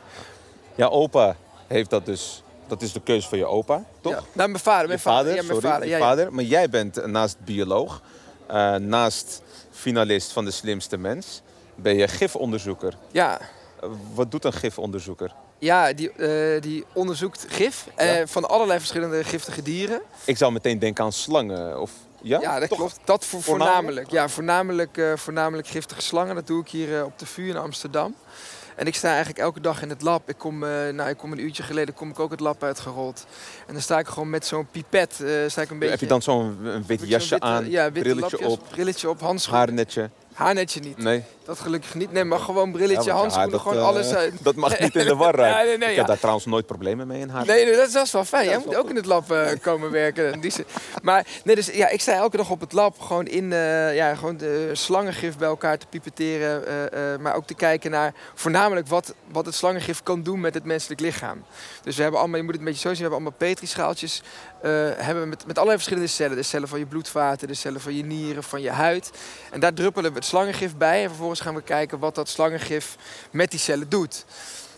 ja, 0.76 0.88
opa 0.88 1.36
heeft 1.68 1.90
dat 1.90 2.06
dus. 2.06 2.44
Dat 2.68 2.82
is 2.82 2.92
de 2.92 3.02
keuze 3.02 3.28
van 3.28 3.38
je 3.38 3.46
opa, 3.46 3.84
toch? 4.02 4.14
Ja. 4.14 4.22
Nou, 4.34 4.50
mijn 4.50 4.64
vader, 4.64 4.88
mijn 4.88 5.00
je 5.00 5.04
vader, 5.04 5.36
Ja, 5.36 5.44
mijn 5.44 5.46
sorry, 5.46 5.70
vader. 5.70 5.88
ja, 5.88 6.00
vader. 6.00 6.34
Maar 6.34 6.44
jij 6.44 6.70
bent 6.70 7.06
naast 7.06 7.38
bioloog, 7.40 8.02
eh, 8.48 8.76
naast 8.76 9.42
finalist 9.72 10.32
van 10.32 10.46
de 10.46 10.52
slimste 10.52 10.98
mens, 10.98 11.42
ben 11.84 11.96
je 11.96 12.08
gifonderzoeker. 12.08 12.98
Ja. 13.12 13.40
Eh, 13.82 13.90
wat 14.14 14.32
doet 14.32 14.46
een 14.46 14.54
gifonderzoeker? 14.54 15.34
Ja, 15.60 15.94
die, 15.94 16.12
eh, 16.12 16.62
die 16.62 16.86
onderzoekt 16.94 17.46
gif 17.50 17.88
eh, 17.96 18.22
van 18.26 18.50
allerlei 18.50 18.80
verschillende 18.80 19.24
giftige 19.24 19.62
dieren. 19.62 20.02
Ik 20.26 20.38
zou 20.38 20.52
meteen 20.52 20.80
denken 20.80 21.04
aan 21.04 21.12
slangen. 21.12 21.82
Of, 21.82 21.92
ja? 22.22 22.40
Ja, 22.42 22.60
dat 22.60 22.70
Toch? 22.70 22.78
klopt. 22.78 23.00
Dat 23.04 23.26
voor, 23.26 23.42
Voornamelijk? 23.42 23.76
voornamelijk. 23.84 24.12
Ja, 24.12 24.30
voornamelijk, 24.30 25.02
voornamelijk 25.16 25.68
giftige 25.68 26.02
slangen. 26.02 26.36
Dat 26.36 26.48
doe 26.48 26.62
ik 26.62 26.70
hier 26.70 27.06
op 27.06 27.20
de 27.20 27.26
VU 27.26 27.50
in 27.50 27.58
Amsterdam. 27.58 28.16
En 28.76 28.88
ik 28.88 28.96
sta 28.96 29.08
eigenlijk 29.08 29.38
elke 29.40 29.60
dag 29.60 29.82
in 29.82 29.90
het 29.90 30.02
lab. 30.02 30.30
Ik 30.30 30.38
kom, 30.38 30.60
nou, 30.60 31.10
ik 31.10 31.18
kom 31.18 31.32
een 31.32 31.40
uurtje 31.40 31.64
geleden 31.64 31.94
kom 31.94 32.10
ik 32.10 32.20
ook 32.20 32.32
het 32.32 32.40
lab 32.40 32.64
uitgerold. 32.64 33.26
En 33.68 33.74
dan 33.74 33.82
sta 33.82 34.00
ik 34.00 34.08
gewoon 34.08 34.30
met 34.30 34.46
zo'n 34.46 34.68
pipet. 34.72 35.14
sta 35.48 35.62
ik 35.62 35.70
een 35.70 35.78
beetje, 35.80 35.92
Heb 35.92 36.00
je 36.00 36.08
dan 36.08 36.22
zo'n 36.22 36.58
wit 36.88 37.02
jasje 37.08 37.40
aan, 37.40 37.70
ja, 37.70 37.92
witte 37.92 38.10
brilletje 38.10 38.48
op, 38.48 38.62
brilletje 38.70 39.10
op, 39.10 39.20
handschoenen. 39.22 39.66
haarnetje? 39.66 40.10
Haarnetje 40.34 40.80
niet. 40.80 40.98
Nee. 40.98 41.24
Dat 41.46 41.60
gelukkig 41.60 41.94
niet. 41.94 42.12
Nee, 42.12 42.24
maar 42.24 42.40
gewoon 42.40 42.72
brilletje, 42.72 43.10
Ja, 43.10 43.16
handschoenen, 43.16 43.60
gewoon 43.60 43.78
eh, 43.78 43.86
alles 43.86 44.14
uit. 44.14 44.34
Dat 44.44 44.56
mag 44.56 44.80
niet 44.80 44.96
in 44.96 45.06
de 45.06 45.16
war 45.16 45.36
raken. 45.36 45.60
Ja, 45.60 45.64
nee, 45.64 45.78
nee, 45.78 45.90
ik 45.90 45.96
heb 45.96 46.08
daar 46.08 46.18
trouwens 46.18 46.46
nooit 46.46 46.66
problemen 46.66 47.08
mee 47.08 47.20
in 47.20 47.30
haar. 47.30 47.46
Nee, 47.46 47.66
nee, 47.66 47.76
dat 47.76 47.88
is, 47.88 47.94
dat 47.94 48.06
is 48.06 48.12
wel 48.12 48.26
fijn. 48.26 48.46
Jij 48.46 48.62
moet 48.66 48.76
ook 48.76 48.90
in 48.90 48.96
het 48.96 49.06
lab 49.06 49.32
eh, 49.32 49.50
komen 49.62 49.92
werken. 49.92 50.40
Die 50.40 50.54
maar 51.02 51.26
nee, 51.44 51.56
dus, 51.56 51.68
ja, 51.68 51.88
ik 51.88 52.02
sta 52.02 52.14
elke 52.14 52.38
dag 52.38 52.50
op 52.50 52.60
het 52.60 52.74
lab 52.74 53.00
gewoon 53.00 53.26
in 53.26 53.54
eh, 53.54 53.96
ja, 53.96 54.16
gewoon 54.16 54.38
de 54.38 54.70
slangengif 54.74 55.38
bij 55.38 55.48
elkaar 55.48 55.78
te 55.78 55.86
pipeteren. 55.90 56.64
maar 57.22 57.36
ook 57.36 57.48
te 57.48 57.56
kijken 57.56 57.92
naar 57.92 58.14
voornamelijk 58.34 58.88
wat, 58.88 59.14
wat 59.32 59.46
het 59.46 59.56
slangengif 59.56 60.04
kan 60.04 60.24
doen 60.24 60.40
met 60.40 60.54
het 60.54 60.64
menselijk 60.64 61.02
lichaam. 61.02 61.44
Dus 61.84 61.96
we 61.96 62.02
hebben 62.02 62.20
allemaal, 62.20 62.38
je 62.38 62.44
moet 62.44 62.54
het 62.54 62.62
een 62.62 62.68
beetje 62.68 62.82
zo 62.82 62.94
zien, 62.94 63.04
we 63.04 63.12
hebben 63.12 63.20
allemaal 63.20 63.50
petrischaaltjes. 63.50 64.22
Eh 64.64 64.72
hebben 64.96 65.24
we 65.24 65.30
met, 65.30 65.46
met 65.46 65.56
allerlei 65.56 65.78
verschillende 65.78 66.10
cellen. 66.10 66.36
De 66.36 66.44
cellen 66.44 66.68
van 66.68 66.80
je 66.80 66.86
bloedvaten, 66.86 67.48
de 67.48 67.54
cellen 67.54 67.82
van 67.82 67.96
je 67.96 68.04
nieren, 68.04 68.44
van 68.44 68.62
je 68.62 68.70
huid. 68.70 69.12
En 69.52 69.60
daar 69.60 69.74
druppelen 69.74 70.12
we 70.12 70.18
het 70.18 70.28
slangengif 70.28 70.76
bij. 70.78 71.02
En 71.02 71.10
vervolgens 71.10 71.40
gaan 71.40 71.56
we 71.56 71.62
kijken 71.62 72.00
wat 72.00 72.16
dat 72.16 72.30
slangengif 72.30 72.96
met 73.32 73.52
die 73.52 73.60
cellen 73.60 73.90
doet. 73.90 74.26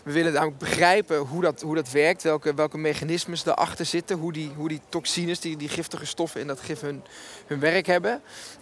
We 0.02 0.12
willen 0.12 0.32
namelijk 0.32 0.58
begrijpen 0.58 1.18
hoe 1.18 1.42
dat, 1.42 1.60
hoe 1.60 1.74
dat 1.74 1.90
werkt, 1.90 2.22
welke, 2.22 2.54
welke 2.54 2.78
mechanismes 2.78 3.46
erachter 3.46 3.84
zitten, 3.84 4.18
hoe 4.18 4.32
die, 4.32 4.52
hoe 4.56 4.68
die 4.68 4.80
toxines, 4.88 5.40
die, 5.40 5.56
die 5.56 5.68
giftige 5.68 6.06
stoffen 6.06 6.40
in 6.40 6.46
dat 6.46 6.60
gif 6.60 6.80
hun, 6.80 7.02
hun 7.46 7.60
werk 7.60 7.86
hebben. 7.86 8.12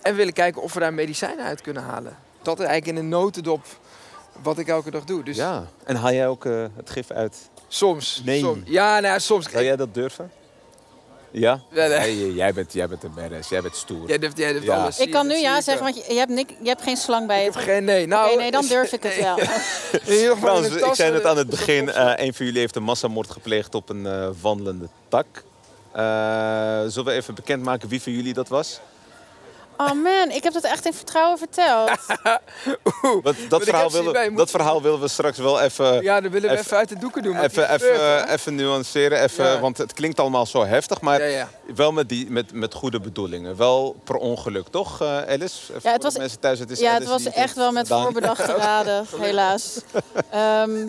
En 0.03 0.11
we 0.11 0.15
willen 0.15 0.33
kijken 0.33 0.63
of 0.63 0.75
we 0.75 0.81
daar 0.81 0.95
medicijnen 0.95 1.45
uit 1.45 1.61
kunnen 1.61 1.83
halen. 1.83 2.17
Dat 2.43 2.61
is 2.61 2.67
eigenlijk 2.67 2.97
in 2.99 3.05
een 3.05 3.11
notendop 3.11 3.65
wat 4.43 4.59
ik 4.59 4.69
elke 4.69 4.91
dag 4.91 5.05
doe. 5.05 5.23
Dus 5.23 5.37
Ja. 5.37 5.67
En 5.85 5.97
haal 5.97 6.13
jij 6.13 6.29
ook 6.29 6.45
eh, 6.45 6.65
het 6.77 6.91
gif 6.91 7.11
uit? 7.11 7.37
soms. 7.69 8.23
Nee. 8.25 8.41
soms. 8.41 8.61
Ja, 8.65 8.93
nou, 9.01 9.13
ja, 9.13 9.19
soms. 9.19 9.51
Zou 9.51 9.65
jij 9.65 9.77
dat 9.77 9.95
durven? 9.95 10.31
Ja? 11.41 11.61
Ja, 11.71 11.87
nee. 11.87 11.99
Nee, 11.99 12.35
jij 12.35 12.53
bent, 12.53 12.73
jij 12.73 12.89
bent 12.89 13.03
een 13.05 13.15
badass. 13.15 13.49
Jij 13.49 13.63
bent 13.63 13.77
stoer. 13.77 14.09
Jij 14.09 14.19
durft, 14.19 14.39
jij 14.39 14.53
durft 14.53 14.67
Ja. 14.67 14.83
alles. 14.83 14.99
Ik 14.99 15.11
kan 15.11 15.27
nu 15.27 15.35
ja 15.37 15.61
zeggen, 15.61 15.85
want 15.85 15.97
je, 16.07 16.15
hebt 16.15 16.31
nik, 16.31 16.51
je 16.63 16.69
hebt 16.69 16.83
geen 16.83 16.97
slang 16.97 17.27
bij 17.27 17.41
je. 17.43 17.49
Ik 17.49 17.55
heb 17.55 17.63
geen 17.63 17.85
nee. 17.85 18.07
Nou, 18.07 18.37
nee, 18.37 18.51
dan 18.51 18.67
durf 18.67 18.93
ik 18.93 19.03
het 19.03 19.17
wel. 19.21 19.39
In 20.07 20.13
ieder 20.13 20.35
geval 20.35 20.35
in 20.35 20.39
Trouwens, 20.41 20.69
de 20.69 20.87
ik 20.87 20.95
zei 20.95 21.13
het 21.13 21.25
aan 21.25 21.37
het 21.37 21.49
begin. 21.51 21.89
eh 21.93 22.13
een 22.27 22.35
van 22.35 22.47
jullie 22.47 22.61
heeft 22.61 22.77
een 22.77 22.83
massamoord 22.83 23.31
gepleegd 23.31 23.75
op 23.75 23.89
een 23.89 24.07
eh, 24.07 24.29
wandelende 24.41 24.89
tak. 25.09 25.27
Eh, 25.93 26.03
zullen 26.89 27.05
we 27.05 27.13
even 27.13 27.35
bekendmaken 27.35 27.89
wie 27.89 28.03
van 28.03 28.13
jullie 28.13 28.35
dat 28.35 28.49
was? 28.49 28.81
Oh 29.77 29.93
man, 29.93 30.31
ik 30.31 30.43
heb 30.43 30.53
dat 30.53 30.65
echt 30.65 30.87
in 30.87 30.93
vertrouwen 30.95 31.39
verteld. 31.39 31.91
Want 33.23 33.37
dat, 33.51 33.63
verhaal 33.65 33.91
willen, 33.91 34.29
moet- 34.29 34.39
dat 34.39 34.51
verhaal 34.51 34.83
willen 34.83 35.01
we 35.01 35.09
straks 35.09 35.39
wel 35.39 35.61
even, 35.61 36.03
Ja, 36.03 36.21
dan 36.21 36.31
willen 36.31 36.49
we 36.49 36.55
even- 36.55 36.65
even 36.67 36.77
uit 36.77 36.89
de 36.89 36.99
doeken 36.99 37.23
doen. 37.23 37.37
even, 37.37 37.69
gebeurt, 37.69 37.83
even, 37.83 38.29
even 38.29 38.55
nuanceren. 38.55 39.23
Even, 39.23 39.45
Ja. 39.45 39.61
Want 39.61 39.79
het 39.79 39.93
klinkt 39.93 40.21
allemaal 40.21 40.47
zo 40.47 40.65
heftig, 40.65 41.01
maar 41.01 41.21
Ja, 41.23 41.27
ja. 41.27 41.49
wel 41.75 41.93
met, 41.93 42.09
die, 42.09 42.31
met, 42.31 42.53
met 42.53 42.75
goede 42.75 43.01
bedoelingen. 43.01 43.57
Wel 43.57 43.97
per 44.05 44.17
ongeluk, 44.17 44.69
toch 44.69 45.01
eh, 45.01 45.09
Alice? 45.29 45.73
Ja, 45.83 45.93
het 45.93 46.03
was- 46.03 46.17
mensen 46.19 46.41
thuis, 46.41 46.59
het 46.59 46.71
is 46.71 46.79
Ja, 46.79 46.85
het 46.87 46.95
Alice 46.97 47.11
was 47.11 47.23
die 47.23 47.33
echt 47.33 47.55
wel 47.57 47.73
met 47.73 47.87
gedaan. 47.87 48.03
voorbedachte 48.03 48.55
raden, 48.67 49.07
helaas. 49.21 49.79
Ehm, 50.31 50.89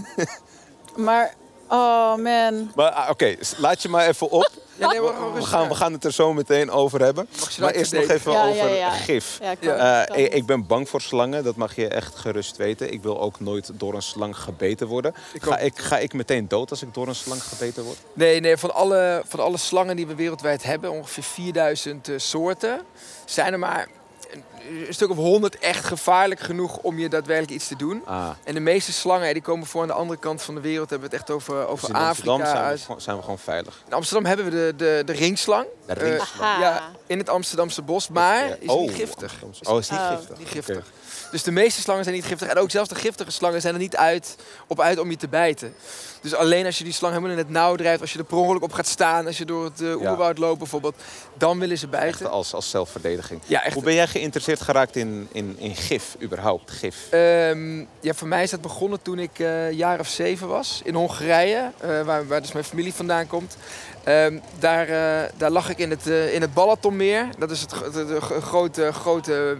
maar, 0.96 1.34
oh 1.70 2.16
man. 2.16 2.72
Maar 2.76 2.90
ah, 2.92 3.10
oké, 3.10 3.36
laat 3.58 3.82
je 3.82 3.90
maar 3.90 4.08
even 4.08 4.30
op. 4.30 4.50
Ja, 4.78 4.88
nee, 4.92 5.02
maar 5.02 5.14
gewoon 5.14 5.28
We 5.28 5.34
rustig 5.34 5.50
gaan, 5.52 5.62
aan. 5.64 5.68
we 5.70 5.76
gaan 5.76 5.94
het 5.94 6.04
er 6.06 6.12
zo 6.12 6.34
meteen 6.34 6.72
over 6.72 7.02
hebben. 7.02 7.28
Mag 7.40 7.52
je 7.56 7.62
Maar 7.62 7.72
eerst 7.74 7.94
nog 7.94 8.08
even 8.10 8.32
Ja, 8.32 8.48
over 8.48 8.68
ja, 8.70 8.74
ja. 8.76 8.90
gif. 8.90 9.38
Ja, 9.42 9.52
ik 9.52 9.58
kan- 9.60 9.76
Ja. 9.76 10.02
ik 10.04 10.08
Eh, 10.10 10.16
kan- 10.16 10.24
ik, 10.26 10.34
ik 10.34 10.46
ben 10.46 10.68
bang 10.68 10.90
voor 10.90 11.02
slangen, 11.02 11.44
dat 11.44 11.56
mag 11.56 11.76
je 11.76 11.88
echt 11.88 12.16
gerust 12.16 12.58
weten. 12.58 12.94
Ik 12.94 13.02
wil 13.02 13.20
ook 13.22 13.40
nooit 13.40 13.70
door 13.74 13.94
een 13.94 14.02
slang 14.02 14.38
gebeten 14.38 14.88
worden. 14.88 15.16
Ik 15.34 15.44
Ga 15.44 15.52
ook. 15.52 15.58
ik, 15.60 15.78
ga 15.80 15.98
ik 15.98 16.14
meteen 16.14 16.48
dood 16.48 16.70
als 16.70 16.82
ik 16.82 16.94
door 16.94 17.08
een 17.08 17.16
slang 17.16 17.44
gebeten 17.44 17.84
word? 17.84 17.98
Nee, 18.14 18.40
nee 18.40 18.58
van, 18.58 18.74
alle, 18.74 19.22
van 19.28 19.40
alle 19.40 19.58
slangen 19.58 19.96
die 19.96 20.08
we 20.08 20.16
wereldwijd 20.16 20.64
hebben, 20.64 20.92
ongeveer 20.92 21.24
4000 21.24 22.08
eh, 22.08 22.16
soorten, 22.18 22.82
zijn 23.26 23.54
er 23.54 23.60
maar 23.60 23.88
een, 24.32 24.44
een 24.88 24.94
stuk 24.94 25.10
of 25.10 25.16
100 25.18 25.60
echt 25.60 25.86
gevaarlijk 25.86 26.40
genoeg 26.40 26.78
om 26.78 27.00
je 27.00 27.10
daadwerkelijk 27.10 27.54
iets 27.54 27.68
te 27.68 27.76
doen. 27.76 28.02
Ah, 28.06 28.30
En 28.44 28.54
de 28.54 28.60
meeste 28.60 28.94
slangen 28.94 29.34
die 29.34 29.42
komen 29.42 29.68
voor 29.68 29.82
aan 29.82 29.88
de 29.88 29.94
andere 29.94 30.20
kant 30.20 30.42
van 30.42 30.56
de 30.56 30.62
wereld. 30.62 30.90
Hebben 30.90 31.10
we 31.10 31.16
het 31.16 31.24
echt 31.26 31.36
over, 31.36 31.68
over 31.68 31.88
dus 31.88 31.98
in 32.00 32.04
Amsterdam 32.06 32.34
Afrika. 32.42 32.52
zijn 32.52 32.64
we, 32.64 32.70
uit- 32.72 32.82
gewoon- 32.82 33.02
zijn 33.02 33.16
we 33.16 33.22
gewoon 33.22 33.40
veilig. 33.40 33.82
In 33.88 33.94
Amsterdam 33.94 34.26
hebben 34.26 34.46
we 34.46 34.52
de, 34.52 34.74
de, 34.78 35.02
de 35.06 35.14
ringslang. 35.14 35.66
De 35.86 35.94
Eh, 35.94 36.10
ringslang. 36.10 36.60
Ja, 36.62 36.90
in 37.08 37.18
het 37.18 37.30
Amsterdamse 37.30 37.82
bos, 37.82 38.10
maar 38.10 38.48
Ja. 38.48 38.56
is 38.60 38.70
Oh, 38.70 38.82
niet 38.82 38.92
giftig. 38.96 39.34
Oh, 39.44 39.50
is 39.80 39.90
niet 39.90 40.00
Oh. 40.00 40.18
giftig. 40.46 40.76
Niet. 40.76 40.84
Dus 41.32 41.44
de 41.44 41.52
meeste 41.52 41.82
slangen 41.82 42.04
zijn 42.04 42.16
niet 42.16 42.26
giftig. 42.26 42.48
En 42.48 42.58
ook 42.58 42.72
zelfs 42.72 42.90
de 42.90 42.96
giftige 42.96 43.32
slangen 43.32 43.62
zijn 43.62 43.74
er 43.74 43.80
niet 43.80 43.96
uit, 43.96 44.36
op 44.68 44.80
uit 44.82 45.00
om 45.00 45.10
je 45.10 45.18
te 45.18 45.28
bijten. 45.28 45.74
Dus 46.22 46.34
alleen 46.36 46.66
als 46.66 46.78
je 46.78 46.84
die 46.84 46.94
slang 46.94 47.14
helemaal 47.14 47.34
in 47.38 47.42
het 47.44 47.50
nauw 47.50 47.76
drijft, 47.76 48.02
als 48.02 48.14
je 48.14 48.20
er 48.20 48.26
per 48.26 48.38
ongeluk 48.38 48.64
op 48.64 48.72
gaat 48.74 48.88
staan, 48.88 49.26
als 49.26 49.38
je 49.38 49.46
door 49.46 49.64
het 49.64 49.82
uh, 49.82 49.96
oerwoud 50.02 50.38
loopt 50.38 50.58
bijvoorbeeld, 50.58 50.96
dan 51.38 51.60
willen 51.60 51.78
ze 51.78 51.88
Echt 51.92 52.02
bijten. 52.02 52.30
als, 52.32 52.54
als 52.54 52.70
zelfverdediging. 52.70 53.42
Ja, 53.46 53.64
echt. 53.64 53.74
Hoe 53.74 53.84
ben 53.84 53.94
jij 53.94 54.08
geïnteresseerd 54.08 54.55
geraakt 54.62 54.96
in, 54.96 55.28
in, 55.32 55.56
in 55.60 55.76
gif, 55.76 56.16
überhaupt? 56.22 56.72
Gif? 56.72 56.96
Ehm, 57.10 57.80
ja, 58.00 58.14
voor 58.14 58.28
mij 58.28 58.44
is 58.44 58.50
dat 58.50 58.62
begonnen 58.62 59.02
toen 59.02 59.20
ik 59.20 59.40
eh, 59.40 59.68
een 59.68 59.76
jaar 59.76 60.00
of 60.00 60.08
zeven 60.08 60.48
was. 60.48 60.82
In 60.84 60.96
Hongarije, 60.96 61.72
eh, 61.80 62.02
waar, 62.02 62.28
waar 62.28 62.42
dus 62.42 62.52
mijn 62.52 62.66
familie 62.66 62.94
vandaan 62.94 63.28
komt. 63.28 63.58
Ehm, 64.04 64.40
daar, 64.60 64.88
eh, 64.88 65.30
daar 65.38 65.52
lag 65.52 65.70
ik 65.70 65.78
in 65.78 65.90
het, 65.90 66.06
in 66.08 66.42
het 66.42 66.54
Balatonmeer. 66.54 67.28
Dat 67.38 67.52
is 67.52 67.62
het, 67.62 67.72
gro- 67.72 68.42
grote, 68.42 68.94
grote 68.94 69.58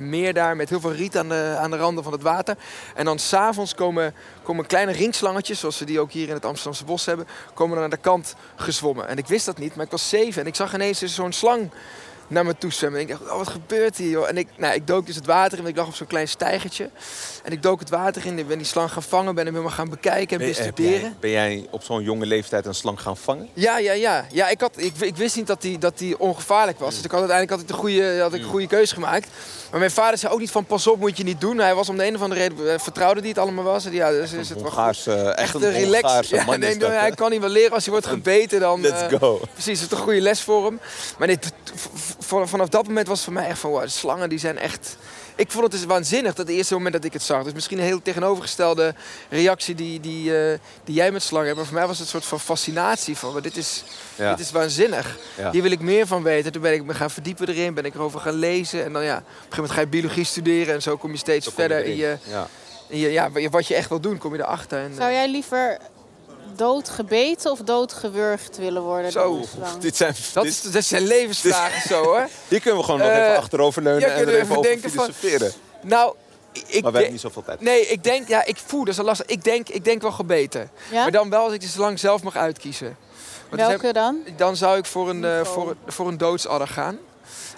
meer 0.00 0.34
daar 0.34 0.56
met 0.56 0.68
heel 0.68 0.80
veel 0.80 0.92
riet 0.92 1.16
aan 1.16 1.28
de, 1.28 1.56
aan 1.58 1.70
de 1.70 1.76
randen 1.76 2.04
van 2.04 2.12
het 2.12 2.22
water. 2.22 2.56
En 2.94 3.04
dan 3.04 3.18
s'avonds 3.18 3.74
komen, 3.74 4.14
komen 4.42 4.66
kleine 4.66 4.92
ringslangetjes, 4.92 5.58
zoals 5.60 5.78
we 5.78 5.84
die 5.84 6.00
ook 6.00 6.12
hier 6.12 6.28
in 6.28 6.34
het 6.34 6.44
Amsterdamse 6.44 6.84
bos 6.84 7.06
hebben, 7.06 7.26
komen 7.54 7.74
dan 7.74 7.84
aan 7.84 7.90
de 7.90 7.96
kant 7.96 8.34
gezwommen. 8.56 9.08
En 9.08 9.18
ik 9.18 9.26
wist 9.26 9.46
dat 9.46 9.58
niet, 9.58 9.74
maar 9.76 9.84
ik 9.84 9.90
was 9.90 10.08
zeven 10.08 10.40
en 10.42 10.46
ik 10.46 10.54
zag 10.54 10.74
ineens 10.74 11.02
zo'n 11.02 11.32
slang 11.32 11.70
naar 12.28 12.44
me 12.44 12.54
toe 12.58 12.72
zwemmen. 12.72 13.00
En 13.00 13.06
ik 13.08 13.18
dacht, 13.18 13.30
oh, 13.30 13.36
wat 13.36 13.48
gebeurt 13.48 13.96
hier, 13.96 14.10
joh? 14.10 14.28
En 14.28 14.36
ik, 14.38 14.48
nou, 14.56 14.74
ik 14.74 14.86
dook 14.86 15.06
dus 15.06 15.14
het 15.14 15.26
water 15.26 15.58
in, 15.58 15.66
ik 15.66 15.76
lag 15.76 15.86
op 15.86 15.94
zo'n 15.94 16.06
klein 16.06 16.28
stijgertje. 16.28 16.90
En 17.42 17.52
ik 17.52 17.62
dook 17.62 17.80
het 17.80 17.90
water 17.90 18.26
in, 18.26 18.38
ik 18.38 18.48
ben 18.48 18.58
die 18.58 18.66
slang 18.66 18.92
gaan 18.92 19.02
vangen, 19.02 19.34
ben 19.34 19.44
hem 19.44 19.54
helemaal 19.54 19.76
gaan 19.76 19.88
bekijken 19.88 20.40
en 20.40 20.46
Ben, 20.46 20.48
bestuderen. 20.56 21.16
ben 21.20 21.30
jij 21.30 21.66
op 21.70 21.82
zo'n 21.82 22.02
jonge 22.02 22.26
leeftijd 22.26 22.66
een 22.66 22.74
slang 22.74 23.00
gaan 23.00 23.16
vangen? 23.16 23.48
Ja, 23.52 23.78
ja, 23.78 23.92
ja. 23.92 24.26
ja 24.32 24.48
ik, 24.48 24.60
had, 24.60 24.72
ik, 24.76 24.92
ik 25.00 25.16
wist 25.16 25.36
niet 25.36 25.46
dat 25.46 25.60
die, 25.62 25.78
dat 25.78 25.98
die 25.98 26.18
ongevaarlijk 26.18 26.78
was. 26.78 26.94
Dus 26.94 27.04
ik 27.04 27.10
had 27.10 27.20
uiteindelijk 27.20 27.50
had 27.60 27.60
ik 27.70 27.76
de 27.76 27.82
goede, 27.82 28.20
had 28.20 28.34
ik 28.34 28.42
een 28.42 28.48
goede 28.48 28.66
keuze 28.66 28.94
gemaakt. 28.94 29.28
Maar 29.70 29.78
mijn 29.78 29.90
vader 29.90 30.18
zei 30.18 30.32
ook 30.32 30.40
niet 30.40 30.50
van 30.50 30.64
pas 30.64 30.86
op, 30.86 30.98
moet 31.00 31.16
je 31.16 31.24
niet 31.24 31.40
doen. 31.40 31.58
Hij 31.58 31.74
was 31.74 31.88
om 31.88 31.96
de 31.96 32.06
een 32.06 32.14
of 32.14 32.22
andere 32.22 32.40
reden, 32.40 32.72
eh, 32.72 32.78
vertrouwde 32.78 33.20
die 33.20 33.30
het 33.30 33.38
allemaal 33.38 33.64
was. 33.64 33.84
En 33.84 33.92
ja, 33.92 34.10
dus 34.10 34.32
is 34.32 34.48
het 34.48 34.62
wel 34.62 34.70
goed. 34.70 35.06
Echt 35.34 35.54
een 35.54 35.72
relax. 35.72 36.28
Ja, 36.28 36.44
man 36.44 36.58
nee, 36.60 36.70
is 36.70 36.78
dat, 36.78 36.90
hij 36.90 37.10
kan 37.10 37.30
niet 37.30 37.40
wel 37.40 37.48
leren 37.48 37.72
als 37.72 37.82
hij 37.84 37.92
wordt 37.92 38.06
gebeten. 38.08 38.60
Dan, 38.60 38.80
Let's 38.80 39.12
eh, 39.12 39.18
go. 39.18 39.40
Precies, 39.52 39.80
het 39.80 39.92
is 39.92 39.98
een 39.98 40.04
goede 40.04 40.20
les 40.20 40.40
voor 40.40 40.64
hem. 40.64 40.80
Maar 41.18 41.26
nee, 41.26 41.38
t- 41.38 41.42
t- 41.42 41.72
v- 41.74 41.86
v- 41.94 42.15
vanaf 42.18 42.68
dat 42.68 42.86
moment 42.86 43.06
was 43.06 43.16
het 43.16 43.24
voor 43.24 43.34
mij 43.36 43.46
echt 43.48 43.58
van, 43.58 43.70
wow, 43.70 43.82
de 43.82 43.88
slangen 43.88 44.28
die 44.28 44.38
zijn 44.38 44.58
echt... 44.58 44.96
Ik 45.36 45.50
vond 45.50 45.62
het 45.62 45.72
dus 45.72 45.84
waanzinnig 45.84 46.34
dat 46.34 46.46
het 46.46 46.56
eerste 46.56 46.74
moment 46.74 46.94
dat 46.94 47.04
ik 47.04 47.12
het 47.12 47.22
zag. 47.22 47.44
Dus 47.44 47.52
misschien 47.52 47.78
een 47.78 47.84
heel 47.84 48.02
tegenovergestelde 48.02 48.94
reactie 49.30 49.74
die, 49.74 50.00
die, 50.00 50.38
eh, 50.38 50.58
die 50.84 50.94
jij 50.94 51.10
met 51.12 51.22
slangen 51.22 51.46
hebt. 51.46 51.58
Maar 51.58 51.66
voor 51.66 51.76
mij 51.78 51.86
was 51.86 51.96
het 51.98 52.06
een 52.06 52.12
soort 52.12 52.24
van 52.24 52.40
fascinatie 52.40 53.16
van, 53.16 53.32
"Wow, 53.32 53.42
dit 53.42 53.56
is, 53.56 53.84
Ja. 54.14 54.30
dit 54.30 54.40
is 54.46 54.50
waanzinnig. 54.52 55.18
Ja. 55.36 55.50
Hier 55.50 55.62
wil 55.62 55.70
ik 55.70 55.80
meer 55.80 56.06
van 56.06 56.22
weten. 56.22 56.52
Toen 56.52 56.62
ben 56.62 56.72
ik 56.72 56.84
me 56.84 56.94
gaan 56.94 57.10
verdiepen 57.10 57.48
erin, 57.48 57.74
ben 57.74 57.84
ik 57.84 57.94
erover 57.94 58.20
gaan 58.20 58.34
lezen. 58.34 58.84
En 58.84 58.92
dan 58.92 59.04
ja, 59.04 59.16
op 59.16 59.22
een 59.22 59.26
gegeven 59.32 59.48
moment 59.56 59.72
ga 59.74 59.80
je 59.80 59.86
biologie 59.86 60.24
studeren. 60.24 60.74
En 60.74 60.82
zo 60.82 60.96
kom 60.96 61.10
je 61.10 61.16
steeds 61.18 61.44
Zo 61.46 61.52
kom 61.52 61.62
je 61.62 61.68
verder 61.68 61.86
in 61.90 61.96
je, 61.96 62.16
Ja. 62.22 62.48
in 62.88 62.98
je, 62.98 63.12
ja, 63.12 63.30
wat 63.50 63.66
je 63.66 63.74
echt 63.74 63.88
wil 63.88 64.00
doen, 64.00 64.18
kom 64.18 64.34
je 64.34 64.42
erachter. 64.42 64.78
En, 64.78 64.94
Zou 64.96 65.12
jij 65.12 65.28
liever 65.30 65.78
doodgebeten 66.56 67.50
of 67.50 67.58
doodgewurgd 67.60 68.56
willen 68.56 68.82
worden 68.82 69.12
Zo. 69.12 69.40
Dit 69.80 69.96
zijn, 69.96 70.14
dat, 70.32 70.44
dit- 70.44 70.52
is, 70.52 70.62
dat 70.72 70.84
zijn 70.84 71.02
levensvragen 71.06 71.88
zo 71.88 72.02
hoor. 72.04 72.28
hier 72.48 72.60
kunnen 72.60 72.78
we 72.80 72.84
gewoon 72.84 73.00
nog 73.00 73.08
Eh, 73.08 73.22
even 73.24 73.36
achteroverleunen 73.36 74.08
ja, 74.08 74.14
en 74.14 74.20
er 74.20 74.28
even 74.28 74.40
even 74.40 74.56
over 74.56 74.70
denken 74.70 74.90
van- 74.90 75.04
filosoferen. 75.04 75.52
Nou, 75.82 76.14
ik 76.52 76.62
Maar 76.62 76.66
we 76.72 76.80
denk- 76.80 76.92
hebben 76.94 77.12
niet 77.12 77.20
zoveel 77.20 77.42
tijd. 77.44 77.60
Nee, 77.60 77.86
ik 77.86 78.04
denk, 78.04 78.28
ja, 78.28 78.44
ik 78.44 78.56
voel, 78.66 78.84
dat 78.84 78.94
is 78.98 79.00
lastig. 79.04 79.26
Ik 79.26 79.44
denk, 79.44 79.68
ik 79.68 79.84
denk 79.84 80.02
wel 80.02 80.12
gebeten. 80.12 80.70
Ja? 80.90 81.02
Maar 81.02 81.10
dan 81.12 81.30
wel 81.30 81.44
als 81.44 81.52
ik 81.52 81.60
de 81.60 81.66
slang 81.66 81.98
zelf 81.98 82.22
mag 82.22 82.36
uitkiezen. 82.36 82.96
Want 83.48 83.62
Welke 83.62 83.92
dan? 83.92 84.20
heb- 84.24 84.38
dan 84.38 84.56
zou 84.56 84.78
ik 84.78 84.84
voor 84.86 85.08
een, 85.08 85.24
eh, 85.24 85.38
Info. 85.38 85.52
voor, 85.52 85.70
een- 85.70 85.76
voor 85.92 86.08
een 86.08 86.18
doodsadder 86.18 86.68
gaan. 86.68 86.98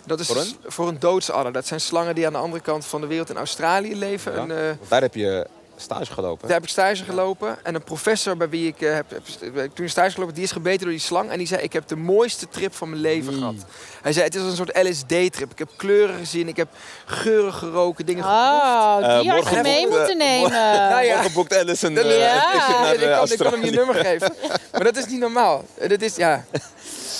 Dat 0.06 0.20
is 0.20 0.26
Voor 0.26 0.36
een? 0.36 0.56
voor 0.66 0.88
een 0.88 0.98
doodsadder. 0.98 1.52
Dat 1.52 1.66
zijn 1.66 1.80
slangen 1.80 2.14
die 2.14 2.26
aan 2.26 2.32
de 2.32 2.38
andere 2.38 2.62
kant 2.62 2.84
van 2.86 3.00
de 3.00 3.06
wereld 3.06 3.30
in 3.30 3.36
Australië 3.36 3.96
leven. 3.96 4.32
Ja. 4.32 4.38
Een, 4.38 4.50
eh, 4.50 4.88
daar 4.88 5.00
heb 5.00 5.14
je 5.14 5.46
stage 5.80 6.12
gelopen. 6.12 6.46
daar 6.46 6.56
heb 6.56 6.62
ik 6.64 6.70
stage 6.70 7.04
gelopen. 7.04 7.58
En 7.62 7.74
een 7.74 7.82
professor 7.84 8.36
bij 8.36 8.48
wie 8.48 8.66
ik 8.66 8.80
eh, 8.80 8.94
heb, 8.94 9.10
heb, 9.54 9.70
toen 9.74 9.88
stage 9.88 10.10
gelopen, 10.10 10.34
die 10.34 10.44
is 10.44 10.52
gebeten 10.52 10.80
door 10.80 10.90
die 10.90 10.98
slang. 11.00 11.30
En 11.30 11.38
die 11.38 11.46
zei, 11.46 11.62
ik 11.62 11.72
heb 11.72 11.88
de 11.88 11.96
mooiste 11.96 12.48
trip 12.48 12.74
van 12.74 12.88
mijn 12.90 13.00
leven 13.00 13.32
Mm. 13.32 13.38
gehad. 13.38 13.54
Hij 14.02 14.12
zei, 14.12 14.24
het 14.24 14.34
is 14.34 14.42
een 14.42 14.56
soort 14.56 14.76
LSD-trip. 14.82 15.50
Ik 15.50 15.58
heb 15.58 15.68
kleuren 15.76 16.18
gezien, 16.18 16.48
ik 16.48 16.56
heb 16.56 16.68
geuren 17.04 17.52
geroken, 17.52 18.06
dingen 18.06 18.22
geproefd. 18.24 18.42
Oh, 18.44 19.20
die 19.20 19.30
Eh, 19.30 19.34
had 19.44 19.50
je 19.54 19.62
mee 19.62 19.84
eh, 19.86 19.90
moeten 19.90 20.16
nemen. 20.16 20.50
Nou 20.50 21.04
ja. 21.04 21.14
Morgen 21.14 21.32
boekt 21.32 21.56
Alice 21.58 21.86
een 21.86 21.94
Dat- 21.94 22.04
eh, 22.04 22.18
Ja. 22.18 22.50
ticket 22.52 22.68
naar 22.80 22.94
ik, 22.94 23.00
kan, 23.16 23.30
ik 23.30 23.38
kan 23.38 23.52
hem 23.52 23.64
je 23.64 23.70
nummer 23.70 23.94
geven. 23.94 24.34
Maar 24.72 24.84
dat 24.84 24.96
is 24.96 25.06
niet 25.06 25.20
normaal. 25.20 25.64
Dat 25.88 26.00
is, 26.02 26.16
ja, 26.16 26.44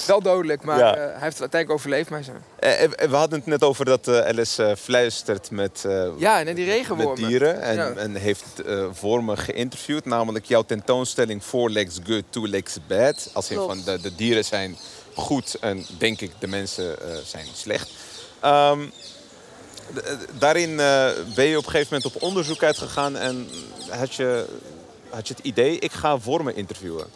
wel 0.07 0.21
dodelijk. 0.23 0.63
Maar 0.63 0.79
Ja. 0.79 0.95
eh, 0.95 1.01
hij 1.01 1.07
heeft 1.13 1.33
het 1.33 1.41
uiteindelijk 1.41 1.71
overleefd. 1.71 2.11
Maar 2.11 2.23
zo. 2.23 2.33
Eh, 2.59 2.83
eh, 2.83 2.91
we 2.91 3.17
hadden 3.17 3.39
het 3.39 3.47
net 3.49 3.63
over 3.63 3.85
dat 3.85 4.09
eh, 4.09 4.19
Alice 4.19 4.77
fluistert 4.79 5.51
met, 5.51 5.85
Ja, 6.19 6.39
en 6.39 6.55
die 6.55 6.67
met 6.67 6.75
regenwormen. 6.75 7.29
dieren. 7.29 7.61
En, 7.61 7.75
Ja. 7.77 7.93
en 7.93 8.15
heeft 8.15 8.63
voor 8.93 9.25
me 9.25 9.37
geïnterviewd. 9.37 10.05
Namelijk 10.05 10.45
jouw 10.45 10.63
tentoonstelling 10.63 11.43
Four 11.43 11.71
Legs 11.71 11.97
Good, 12.07 12.23
Two 12.31 12.47
Legs 12.49 12.77
Bad. 12.87 13.31
Als 13.33 13.51
in 13.51 13.57
van 13.57 13.83
de, 13.85 14.01
de 14.01 14.15
dieren 14.15 14.45
zijn 14.45 14.77
goed 15.15 15.57
en 15.61 15.87
denk 15.99 16.21
ik 16.21 16.31
de 16.39 16.47
mensen 16.47 16.97
zijn 17.25 17.47
slecht. 17.55 17.91
Ehm, 18.41 18.81
eh, 19.95 20.13
daarin 20.39 20.77
ben 21.35 21.45
je 21.45 21.59
op 21.59 21.65
een 21.65 21.71
gegeven 21.71 21.95
moment 21.97 22.15
op 22.15 22.23
onderzoek 22.23 22.63
uitgegaan 22.63 23.17
en 23.17 23.49
had 23.91 24.15
je, 24.15 24.45
had 25.11 25.29
je 25.29 25.35
het 25.35 25.45
idee, 25.45 25.79
ik 25.79 25.93
ga 25.93 26.19
wormen 26.19 26.57
interviewen. 26.57 27.07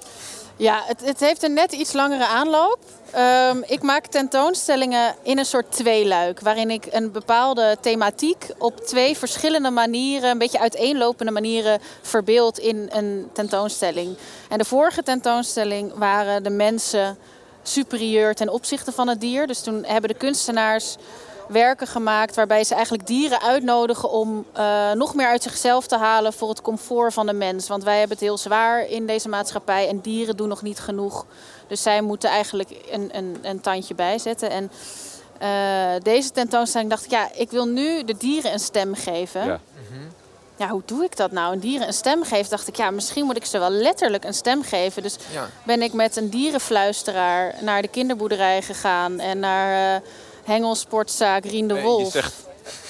Ja, 0.56 0.82
het, 0.86 1.04
het 1.04 1.20
heeft 1.20 1.42
een 1.42 1.52
net 1.52 1.72
iets 1.72 1.92
langere 1.92 2.26
aanloop. 2.26 2.78
Ehm, 3.10 3.56
ik 3.66 3.82
maak 3.82 4.06
tentoonstellingen 4.06 5.14
in 5.22 5.38
een 5.38 5.44
soort 5.44 5.72
tweeluik, 5.72 6.40
waarin 6.40 6.70
ik 6.70 6.86
een 6.90 7.12
bepaalde 7.12 7.76
thematiek 7.80 8.46
op 8.58 8.80
twee 8.80 9.16
verschillende 9.16 9.70
manieren, 9.70 10.30
een 10.30 10.38
beetje 10.38 10.60
uiteenlopende 10.60 11.32
manieren, 11.32 11.80
verbeeld 12.02 12.58
in 12.58 12.88
een 12.92 13.30
tentoonstelling. 13.32 14.16
En 14.48 14.58
de 14.58 14.64
vorige 14.64 15.02
tentoonstelling 15.02 15.92
waren 15.94 16.42
de 16.42 16.50
mensen 16.50 17.18
superieur 17.62 18.34
ten 18.34 18.48
opzichte 18.48 18.92
van 18.92 19.08
het 19.08 19.20
dier. 19.20 19.46
Dus 19.46 19.60
toen 19.60 19.84
hebben 19.84 20.10
de 20.10 20.16
kunstenaars 20.16 20.96
werken 21.48 21.86
gemaakt 21.86 22.34
waarbij 22.34 22.64
ze 22.64 22.74
eigenlijk 22.74 23.06
dieren 23.06 23.42
uitnodigen 23.42 24.10
om 24.10 24.44
eh, 24.52 24.92
nog 24.92 25.14
meer 25.14 25.26
uit 25.26 25.42
zichzelf 25.42 25.86
te 25.86 25.96
halen 25.96 26.32
voor 26.32 26.48
het 26.48 26.62
comfort 26.62 27.12
van 27.12 27.26
de 27.26 27.32
mens. 27.32 27.68
Want 27.68 27.84
wij 27.84 27.98
hebben 27.98 28.16
het 28.16 28.26
heel 28.26 28.38
zwaar 28.38 28.86
in 28.88 29.06
deze 29.06 29.28
maatschappij 29.28 29.88
en 29.88 30.00
dieren 30.00 30.36
doen 30.36 30.48
nog 30.48 30.62
niet 30.62 30.78
genoeg. 30.80 31.26
Dus 31.66 31.82
zij 31.82 32.00
moeten 32.00 32.30
eigenlijk 32.30 32.70
een, 32.90 33.08
een, 33.12 33.38
een 33.42 33.60
tandje 33.60 33.94
bijzetten. 33.94 34.50
En 34.50 34.70
eh, 35.38 36.02
deze 36.02 36.30
tentoonstelling 36.30 36.90
dacht 36.90 37.04
ik, 37.04 37.10
ja, 37.10 37.28
ik 37.34 37.50
wil 37.50 37.66
nu 37.66 38.04
de 38.04 38.16
dieren 38.16 38.52
een 38.52 38.58
stem 38.60 38.94
geven. 38.94 39.44
Ja. 39.44 39.60
Ja, 40.56 40.68
hoe 40.68 40.82
doe 40.84 41.04
ik 41.04 41.16
dat 41.16 41.30
nou? 41.32 41.52
Een 41.52 41.60
dieren 41.60 41.86
een 41.86 41.92
stem 41.92 42.22
geven, 42.24 42.50
dacht 42.50 42.68
ik, 42.68 42.76
ja, 42.76 42.90
misschien 42.90 43.24
moet 43.24 43.36
ik 43.36 43.44
ze 43.44 43.58
wel 43.58 43.70
letterlijk 43.70 44.24
een 44.24 44.34
stem 44.34 44.62
geven. 44.62 45.02
Dus 45.02 45.16
Ja. 45.32 45.48
ben 45.64 45.82
ik 45.82 45.92
met 45.92 46.16
een 46.16 46.28
dierenfluisteraar 46.30 47.54
naar 47.60 47.82
de 47.82 47.88
kinderboerderij 47.88 48.62
gegaan 48.62 49.18
en 49.18 49.38
naar 49.38 50.00
uh, 50.02 50.08
Hengelsportzaak 50.44 51.44
Rien 51.44 51.68
de 51.68 51.74
Nee, 51.74 51.82
Wolf. 51.82 52.02
Je 52.02 52.10
zegt 52.20 52.34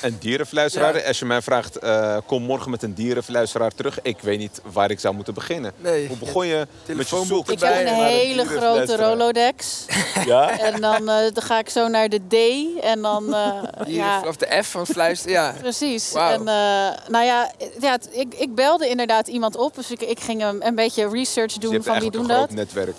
een 0.00 0.16
dierenfluisteraar. 0.20 0.96
Ja. 0.96 1.06
Als 1.06 1.18
je 1.18 1.24
mij 1.24 1.42
vraagt, 1.42 1.76
eh, 1.78 2.16
kom 2.26 2.42
morgen 2.42 2.70
met 2.70 2.82
een 2.82 2.94
dierenfluisteraar 2.94 3.70
terug. 3.74 3.98
Ik 4.02 4.20
weet 4.20 4.38
niet 4.38 4.60
waar 4.72 4.90
ik 4.90 5.00
zou 5.00 5.14
moeten 5.14 5.34
beginnen. 5.34 5.72
Nee. 5.76 6.08
Hoe 6.08 6.16
begon 6.16 6.46
je 6.46 6.66
met 6.86 7.08
je 7.08 7.24
zoek 7.24 7.50
ik 7.50 7.60
heb 7.60 7.86
een 7.86 7.94
hele 7.94 8.44
grote? 8.44 8.96
Rolodex. 8.96 9.84
Ja? 10.26 10.58
en 10.58 10.80
dan, 10.80 11.08
eh, 11.08 11.32
dan 11.32 11.42
ga 11.42 11.58
ik 11.58 11.68
zo 11.68 11.88
naar 11.88 12.08
de 12.08 12.20
D. 12.28 12.34
En 12.82 13.02
dan, 13.02 13.34
eh, 13.34 13.62
ja, 13.86 14.22
Of 14.26 14.36
de 14.36 14.62
F 14.62 14.66
van 14.66 14.86
fluisteren, 14.86 15.32
ja. 15.32 15.54
Precies. 15.60 16.12
En 16.12 16.38
eh, 16.48 16.90
nou 17.08 17.24
ja, 17.24 17.50
ja 17.80 17.98
ik, 18.10 18.34
ik 18.34 18.54
belde 18.54 18.88
inderdaad 18.88 19.28
iemand 19.28 19.56
op. 19.56 19.74
Dus 19.74 19.90
ik, 19.90 20.00
ik 20.00 20.20
ging 20.20 20.44
een, 20.44 20.66
een 20.66 20.74
beetje 20.74 21.08
research 21.08 21.46
Dus 21.46 21.54
je 21.54 21.60
doen 21.60 21.72
hebt 21.72 21.84
van 21.84 21.92
wie 21.94 22.02
eigenlijk 22.02 22.12
doen 22.12 22.22
een 22.22 22.28
dat. 22.28 22.36
groot 22.36 22.56
netwerk. 22.56 22.96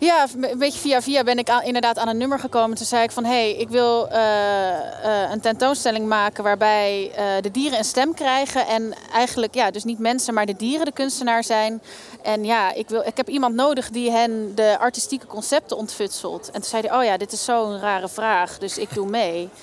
Ja, 0.00 0.26
een 0.40 0.58
beetje 0.58 0.78
via 0.80 1.02
via 1.02 1.24
ben 1.24 1.38
ik 1.38 1.50
aan- 1.50 1.62
inderdaad 1.62 1.98
aan 1.98 2.08
een 2.08 2.16
nummer 2.16 2.38
gekomen. 2.38 2.76
Toen 2.76 2.86
zei 2.86 3.02
ik 3.02 3.10
van, 3.10 3.24
hé, 3.24 3.30
hey, 3.30 3.50
ik 3.56 3.68
wil 3.68 4.08
eh, 4.08 5.24
eh, 5.24 5.30
een 5.30 5.40
tentoonstelling 5.40 6.06
maken 6.06 6.44
waarbij 6.44 7.10
eh, 7.14 7.24
de 7.40 7.50
dieren 7.50 7.78
een 7.78 7.84
stem 7.84 8.14
krijgen. 8.14 8.66
En 8.66 8.94
eigenlijk, 9.12 9.54
ja, 9.54 9.70
dus 9.70 9.84
niet 9.84 9.98
mensen, 9.98 10.34
maar 10.34 10.46
de 10.46 10.56
dieren 10.56 10.86
de 10.86 10.92
kunstenaar 10.92 11.44
zijn. 11.44 11.82
En 12.22 12.44
ja, 12.44 12.72
ik, 12.72 12.88
wil, 12.88 13.02
ik 13.06 13.16
heb 13.16 13.28
iemand 13.28 13.54
nodig 13.54 13.90
die 13.90 14.10
hen 14.10 14.54
de 14.54 14.76
artistieke 14.78 15.26
concepten 15.26 15.76
ontfutselt. 15.76 16.46
En 16.46 16.60
toen 16.60 16.70
zei 16.70 16.86
hij, 16.86 16.98
oh 16.98 17.04
ja, 17.04 17.16
dit 17.16 17.32
is 17.32 17.44
zo'n 17.44 17.80
rare 17.80 18.08
vraag, 18.08 18.58
dus 18.58 18.78
ik 18.78 18.94
doe 18.94 19.06
mee. 19.06 19.48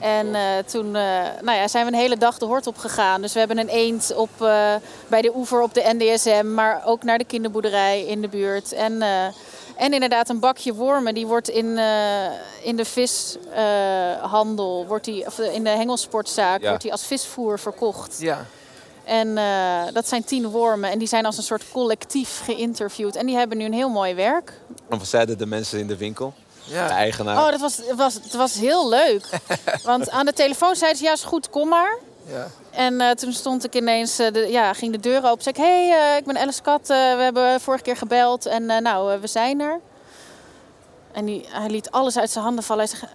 En 0.00 0.36
toen 0.66 0.90
nou 0.90 1.52
ja, 1.52 1.68
zijn 1.68 1.86
we 1.86 1.92
een 1.92 1.98
hele 1.98 2.16
dag 2.16 2.38
de 2.38 2.44
hort 2.44 2.66
op 2.66 2.76
gegaan. 2.78 3.20
Dus 3.20 3.32
we 3.32 3.38
hebben 3.38 3.58
een 3.58 3.68
eend 3.68 4.14
op, 4.14 4.30
bij 5.06 5.22
de 5.22 5.32
oever 5.34 5.60
op 5.62 5.74
de 5.74 5.94
NDSM, 5.98 6.54
maar 6.54 6.82
ook 6.84 7.02
naar 7.02 7.18
de 7.18 7.24
kinderboerderij 7.24 8.04
in 8.04 8.20
de 8.20 8.28
buurt. 8.28 8.72
En, 8.72 9.02
en 9.76 9.92
inderdaad 9.92 10.28
een 10.28 10.38
bakje 10.40 10.74
wormen, 10.74 11.14
die 11.14 11.26
wordt 11.26 11.48
in, 11.48 11.78
eh, 11.78 12.24
in 12.62 12.76
de 12.76 12.84
vishandel, 12.84 14.84
wordt 14.86 15.04
die, 15.04 15.26
of 15.26 15.38
in 15.38 15.64
de 15.64 15.70
hengelsportzaak, 15.70 16.60
Ja. 16.60 16.68
wordt 16.68 16.82
die 16.82 16.92
als 16.92 17.06
visvoer 17.06 17.58
verkocht. 17.58 18.16
Ja. 18.20 18.46
En 19.04 19.38
eh, 19.38 19.82
dat 19.92 20.08
zijn 20.08 20.24
tien 20.24 20.48
wormen 20.50 20.90
en 20.90 20.98
die 20.98 21.08
zijn 21.08 21.26
als 21.26 21.36
een 21.36 21.42
soort 21.42 21.64
collectief 21.72 22.40
geïnterviewd. 22.44 23.16
En 23.16 23.26
die 23.26 23.36
hebben 23.36 23.58
nu 23.58 23.64
een 23.64 23.72
heel 23.72 23.88
mooi 23.88 24.14
werk. 24.14 24.52
En 24.88 24.98
wat 24.98 25.06
zeiden 25.06 25.38
de 25.38 25.46
mensen 25.46 25.78
in 25.78 25.86
de 25.86 25.96
winkel? 25.96 26.34
De 26.68 26.74
Ja. 26.74 26.88
eigenaar? 26.88 27.44
Oh, 27.44 27.50
dat 27.50 27.60
was, 27.60 27.76
het 27.76 27.96
was, 27.96 28.14
het 28.14 28.34
was 28.34 28.54
heel 28.54 28.88
leuk. 28.88 29.28
Want 29.84 30.10
aan 30.10 30.26
de 30.26 30.32
telefoon 30.32 30.76
zeiden 30.76 30.98
ze, 31.00 31.04
ja 31.04 31.12
is 31.12 31.22
goed, 31.22 31.50
kom 31.50 31.68
maar. 31.68 31.98
ja. 32.26 32.46
En 32.72 33.00
eh, 33.00 33.10
toen 33.10 33.32
stond 33.32 33.64
ik 33.64 33.74
ineens, 33.74 34.18
eh, 34.18 34.50
ja, 34.50 34.72
ging 34.72 34.92
de 34.92 35.00
deur 35.00 35.24
open. 35.24 35.42
Zei 35.42 35.54
ik, 35.56 35.62
hé, 35.62 35.88
hey, 35.88 36.10
eh, 36.10 36.16
ik 36.16 36.24
ben 36.24 36.36
Alice 36.36 36.62
Kat. 36.62 36.86
we 36.86 36.94
hebben 36.94 37.60
vorige 37.60 37.82
keer 37.82 37.96
gebeld 37.96 38.46
en 38.46 38.66
nou, 38.66 39.20
we 39.20 39.26
zijn 39.26 39.60
er. 39.60 39.80
En 41.12 41.42
hij 41.48 41.70
liet 41.70 41.90
alles 41.90 42.18
uit 42.18 42.30
zijn 42.30 42.44
handen 42.44 42.64
vallen. 42.64 42.88
Hij 42.88 42.96
zei, 42.98 43.10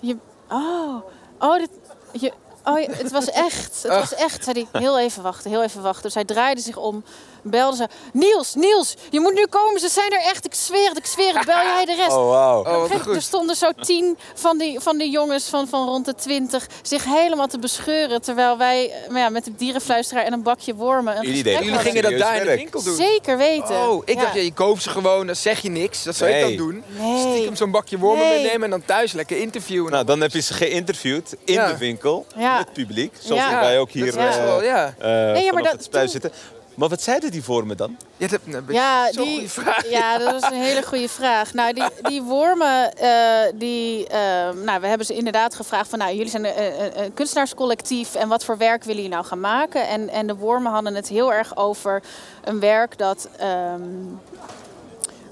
je, 0.00 0.16
oh, 0.50 1.02
oh, 1.38 1.58
dit, 1.58 1.70
je, 2.12 2.32
oh, 2.64 2.86
het 2.90 3.10
was 3.10 3.30
echt. 3.30 3.82
Het 3.82 3.92
was 3.92 4.14
echt. 4.14 4.44
Zei 4.44 4.66
hij, 4.72 4.80
heel 4.80 4.98
even 4.98 5.22
wachten, 5.22 5.50
heel 5.50 5.62
even 5.62 5.82
wachten. 5.82 6.02
Dus 6.02 6.14
hij 6.14 6.24
draaide 6.24 6.60
zich 6.60 6.76
om, 6.76 7.04
belde 7.42 7.76
ze. 7.76 7.88
Niels, 8.12 8.54
Niels, 8.54 8.94
je 9.10 9.20
moet 9.20 9.34
nu 9.34 9.46
komen. 9.46 9.80
Ze 9.80 9.88
zijn 9.88 10.10
er 10.12 10.20
echt. 10.20 10.44
Ik 10.44 10.54
zweer 10.54 10.88
het, 10.88 10.98
ik 10.98 11.06
zweer 11.06 11.36
het. 11.36 11.46
Bel 11.46 11.54
jij 11.54 11.84
de 11.84 11.94
rest? 11.94 12.12
Oh, 12.24 12.28
wauw. 12.28 12.60
Oh, 12.64 12.80
wat 12.80 12.88
Kijk, 12.88 13.02
goed. 13.02 13.14
er 13.14 13.22
stonden 13.22 13.56
zo 13.56 13.70
tien 13.80 14.18
van 14.34 14.58
die, 14.58 14.80
van 14.80 14.98
die 14.98 15.10
jongens 15.10 15.44
van, 15.48 15.68
van 15.68 15.88
rond 15.88 16.04
de 16.04 16.14
twintig 16.14 16.66
zich 16.82 17.04
helemaal 17.04 17.46
te 17.46 17.58
bescheuren. 17.58 18.22
Terwijl 18.22 18.58
wij 18.58 18.90
eh, 18.90 19.10
maar 19.10 19.20
ja, 19.20 19.28
met 19.28 19.44
de 19.44 19.54
dierenfluisteraar 19.54 20.24
en 20.24 20.32
een 20.32 20.42
bakje 20.42 20.74
wormen 20.74 21.16
een 21.16 21.22
Jullie 21.26 21.42
deden 21.42 21.78
gingen 21.78 22.02
dat 22.02 22.18
daar 22.18 22.36
in 22.36 22.46
de 22.46 22.54
winkel 22.56 22.82
doen? 22.82 22.96
Zeker 22.96 23.36
weten. 23.36 23.88
Oh, 23.88 24.02
ik 24.04 24.14
Ja. 24.14 24.20
dacht, 24.20 24.34
ja, 24.34 24.40
je 24.40 24.52
koopt 24.52 24.82
ze 24.82 24.90
gewoon, 24.90 25.26
dan 25.26 25.36
zeg 25.36 25.60
je 25.60 25.68
niks. 25.70 26.02
Dat 26.02 26.16
zou 26.16 26.30
ik 26.30 26.36
Nee. 26.36 26.56
dan 26.56 26.66
doen. 26.66 26.82
Nee. 26.98 27.30
Stiekem 27.34 27.56
zo'n 27.56 27.70
bakje 27.70 27.98
wormen 27.98 28.24
Nee. 28.26 28.42
meenemen 28.42 28.62
en 28.64 28.70
dan 28.70 28.84
thuis 28.84 29.12
lekker 29.12 29.36
interviewen. 29.36 29.92
Nou, 29.92 30.04
dan 30.04 30.20
heb 30.20 30.32
je 30.32 30.40
ze 30.40 30.54
geïnterviewd 30.54 31.34
in 31.44 31.54
Ja. 31.54 31.66
de 31.66 31.76
winkel 31.76 32.26
Ja. 32.36 32.53
Met 32.58 32.72
publiek. 32.72 33.14
Zoals 33.20 33.42
Ja. 33.42 33.60
wij 33.60 33.78
ook 33.78 33.90
hier 33.90 34.04
dat 34.16 34.28
is 34.28 34.36
eh, 34.36 34.44
wel, 34.44 34.62
ja. 34.62 34.94
eh, 34.98 35.08
maar 35.08 35.42
vanaf 35.52 35.70
dat- 35.76 36.00
het 36.02 36.10
zitten. 36.10 36.32
Maar 36.74 36.88
wat 36.88 37.02
zeiden 37.02 37.30
die 37.30 37.42
voor 37.42 37.66
me 37.66 37.74
dan? 37.74 37.96
Je 38.16 38.26
hebt 38.26 38.46
een 38.46 38.52
beetje 38.64 38.72
Ja, 38.82 39.12
zo'n 39.12 39.24
die, 39.24 39.32
goede 39.34 39.48
vraag. 39.48 39.88
ja, 39.90 40.18
dat 40.18 40.32
was 40.40 40.50
een 40.50 40.60
hele 40.62 40.82
goede 40.82 41.08
vraag. 41.08 41.54
Nou, 41.54 41.72
die, 41.72 41.84
die 42.02 42.22
wormen, 42.22 42.92
eh, 42.96 43.10
die, 43.54 44.06
eh, 44.08 44.18
nou, 44.64 44.80
we 44.80 44.86
hebben 44.86 45.06
ze 45.06 45.14
inderdaad 45.14 45.54
gevraagd 45.54 45.88
van, 45.88 45.98
nou, 45.98 46.12
jullie 46.14 46.30
zijn 46.30 46.44
een, 46.44 46.82
een, 46.84 47.02
een 47.02 47.14
kunstenaarscollectief 47.14 48.14
en 48.14 48.28
wat 48.28 48.44
voor 48.44 48.56
werk 48.56 48.84
willen 48.84 49.02
jullie 49.02 49.16
nou 49.16 49.26
gaan 49.26 49.40
maken? 49.40 49.88
En, 49.88 50.08
en 50.08 50.26
de 50.26 50.34
wormen 50.36 50.72
hadden 50.72 50.94
het 50.94 51.08
heel 51.08 51.32
erg 51.32 51.56
over 51.56 52.02
een 52.44 52.60
werk 52.60 52.98
dat 52.98 53.28
ehm, 53.38 53.50
eh, 53.50 53.78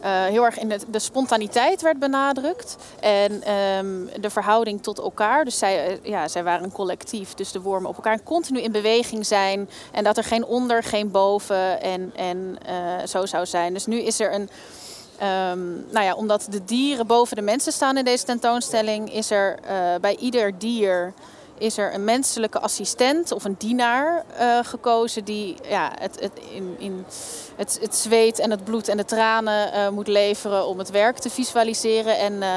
heel 0.08 0.44
erg 0.44 0.58
in 0.58 0.68
de, 0.68 0.78
de 0.88 0.98
spontaniteit 0.98 1.82
werd 1.82 1.98
benadrukt 1.98 2.76
en 3.00 3.42
ehm, 3.42 4.20
de 4.20 4.30
verhouding 4.30 4.82
tot 4.82 4.98
elkaar. 4.98 5.44
Dus 5.44 5.58
zij, 5.58 5.86
eh, 5.86 5.96
ja, 6.02 6.28
zij 6.28 6.44
waren 6.44 6.64
een 6.64 6.72
collectief, 6.72 7.34
dus 7.34 7.52
de 7.52 7.60
wormen 7.60 7.90
op 7.90 7.96
elkaar 7.96 8.22
continu 8.22 8.60
in 8.60 8.72
beweging 8.72 9.26
zijn 9.26 9.70
en 9.92 10.04
dat 10.04 10.16
er 10.16 10.24
geen 10.24 10.44
onder, 10.44 10.82
geen 10.82 11.10
boven 11.10 11.80
en, 11.80 12.12
en 12.16 12.58
eh, 12.66 13.06
zo 13.06 13.26
zou 13.26 13.46
zijn. 13.46 13.72
Dus 13.72 13.86
nu 13.86 14.00
is 14.00 14.20
er 14.20 14.34
een, 14.34 14.48
ehm, 15.18 15.72
nou 15.90 16.04
ja, 16.04 16.14
omdat 16.14 16.46
de 16.50 16.64
dieren 16.64 17.06
boven 17.06 17.36
de 17.36 17.42
mensen 17.42 17.72
staan 17.72 17.96
in 17.96 18.04
deze 18.04 18.24
tentoonstelling, 18.24 19.12
is 19.12 19.30
er 19.30 19.58
eh, 19.64 19.76
bij 20.00 20.16
ieder 20.16 20.58
dier 20.58 21.12
is 21.62 21.78
er 21.78 21.94
een 21.94 22.04
menselijke 22.04 22.60
assistent 22.60 23.32
of 23.32 23.44
een 23.44 23.54
dienaar 23.58 24.24
eh, 24.36 24.58
gekozen 24.62 25.24
die 25.24 25.56
ja, 25.68 25.92
het, 26.00 26.20
het, 26.20 26.32
in, 26.50 26.74
in 26.78 27.04
het, 27.56 27.78
het 27.80 27.94
zweet 27.94 28.38
en 28.38 28.50
het 28.50 28.64
bloed 28.64 28.88
en 28.88 28.96
de 28.96 29.04
tranen 29.04 29.72
eh, 29.72 29.88
moet 29.88 30.06
leveren 30.06 30.66
om 30.66 30.78
het 30.78 30.90
werk 30.90 31.18
te 31.18 31.30
visualiseren. 31.30 32.18
En 32.18 32.32
eh, 32.32 32.48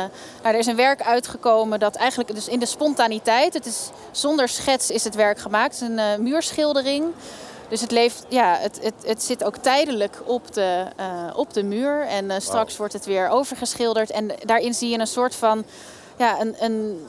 nou, 0.42 0.54
er 0.54 0.56
is 0.56 0.66
een 0.66 0.76
werk 0.76 1.02
uitgekomen 1.02 1.80
dat 1.80 1.96
eigenlijk 1.96 2.36
dus 2.36 2.48
in 2.48 2.60
de 2.60 2.66
spontaniteit, 2.66 3.54
het 3.54 3.66
is 3.66 3.90
zonder 4.12 4.50
schets 4.50 4.90
is 4.90 5.04
het 5.04 5.16
werk 5.16 5.40
gemaakt, 5.40 5.80
het 5.80 5.90
is 5.90 5.98
een 5.98 6.24
muurschildering. 6.24 7.06
Dus 7.70 7.82
het, 7.82 7.92
leeft, 7.92 8.26
ja, 8.30 8.58
het, 8.60 8.80
het, 8.82 8.94
het 9.06 9.24
zit 9.24 9.44
ook 9.44 9.58
tijdelijk 9.58 10.22
op 10.26 10.54
de, 10.54 10.86
op 11.36 11.54
de 11.54 11.64
muur. 11.64 12.02
En 12.02 12.42
straks 12.42 12.78
wordt 12.78 12.94
het 12.94 13.06
weer 13.06 13.30
overgeschilderd. 13.30 14.12
En 14.12 14.32
daarin 14.46 14.74
zie 14.74 14.90
je 14.90 15.00
een 15.00 15.08
soort 15.08 15.36
van 15.36 15.66
ja, 16.18 16.42
een, 16.42 16.56
een, 16.60 17.06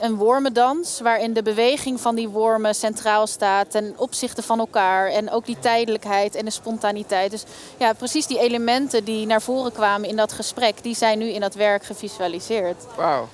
een 0.00 0.16
wormendans. 0.16 1.00
Waarin 1.00 1.32
de 1.32 1.42
beweging 1.42 2.00
van 2.00 2.14
die 2.14 2.28
wormen 2.28 2.74
centraal 2.74 3.26
staat 3.26 3.70
ten 3.70 3.94
opzichte 3.96 4.42
van 4.42 4.58
elkaar. 4.58 5.08
En 5.08 5.30
ook 5.30 5.46
die 5.46 5.58
tijdelijkheid 5.58 6.34
en 6.34 6.44
de 6.44 6.50
spontaniteit. 6.50 7.30
Dus 7.30 7.44
ja, 7.76 7.92
precies 7.92 8.26
die 8.26 8.38
elementen 8.40 9.04
die 9.04 9.26
naar 9.26 9.42
voren 9.42 9.72
kwamen 9.72 10.08
in 10.08 10.16
dat 10.16 10.32
gesprek, 10.32 10.82
die 10.82 10.94
zijn 10.94 11.18
nu 11.18 11.26
in 11.28 11.40
dat 11.40 11.54
werk 11.54 11.84
gevisualiseerd. 11.84 12.84
Wauw. 12.96 13.28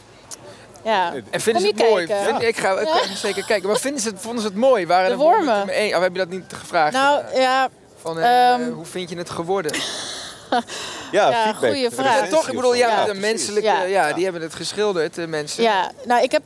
Ja. 0.85 1.13
En 1.31 1.41
vinden 1.41 1.63
ze 1.63 1.69
het 1.69 1.79
mooi? 1.79 2.05
Ik 2.39 2.57
ga 2.57 2.79
ik 2.81 3.17
zeker 3.17 3.45
kijken. 3.45 3.69
Maar 3.69 3.79
vinden 3.79 4.01
ze 4.01 4.09
het, 4.09 4.21
vonden 4.21 4.41
ze 4.41 4.47
het 4.49 4.57
mooi? 4.57 4.87
Waren 4.87 5.11
De 5.11 5.17
wormen? 5.17 5.63
Of 5.63 6.01
heb 6.01 6.13
je 6.13 6.19
dat 6.19 6.29
niet 6.29 6.53
gevraagd? 6.53 6.93
Nou 6.93 7.23
ja, 7.35 7.69
Van, 7.97 8.19
eh, 8.19 8.53
ehm, 8.53 8.71
hoe 8.71 8.85
vind 8.85 9.11
je 9.11 9.17
het 9.17 9.31
geworden? 9.31 9.73
Ja, 11.13 11.31
Ja, 11.31 11.43
feedback. 11.43 11.71
goeie 11.71 11.91
vraag. 11.91 12.13
recensie 12.13 12.37
Toch, 12.37 12.49
ik 12.49 12.55
bedoel, 12.55 12.75
ja. 12.75 12.89
Ja, 12.89 13.05
de 13.05 13.15
menselijke, 13.15 13.69
Ja. 13.69 13.83
ja. 13.83 14.13
die 14.13 14.25
hebben 14.25 14.43
het 14.43 14.55
geschilderd, 14.55 15.15
de 15.15 15.27
mensen. 15.27 15.63
Ja, 15.63 15.91
nou 16.05 16.23
ik 16.23 16.33
heb. 16.33 16.43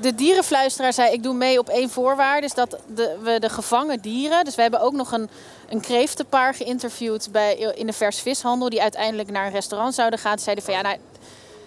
De 0.00 0.14
dierenfluisteraar 0.14 0.92
zei: 0.92 1.12
ik 1.12 1.22
doe 1.22 1.34
mee 1.34 1.58
op 1.58 1.68
één 1.68 1.90
voorwaarde. 1.90 2.46
Is 2.46 2.54
dat 2.54 2.78
de, 2.86 3.16
we 3.22 3.40
de 3.40 3.48
gevangen 3.48 4.00
dieren. 4.00 4.44
Dus 4.44 4.54
we 4.54 4.62
hebben 4.62 4.80
ook 4.80 4.92
nog 4.92 5.12
een, 5.12 5.28
een 5.68 5.80
kreeftenpaar 5.80 6.54
geïnterviewd 6.54 7.28
bij, 7.32 7.54
in 7.74 7.86
de 7.86 7.92
vers 7.92 8.20
vishandel. 8.20 8.68
Die 8.68 8.82
uiteindelijk 8.82 9.30
naar 9.30 9.46
een 9.46 9.52
restaurant 9.52 9.94
zouden 9.94 10.18
gaan. 10.18 10.38
Ze 10.38 10.44
zeiden 10.44 10.64
van 10.64 10.74
ja, 10.74 10.80
nou. 10.80 10.96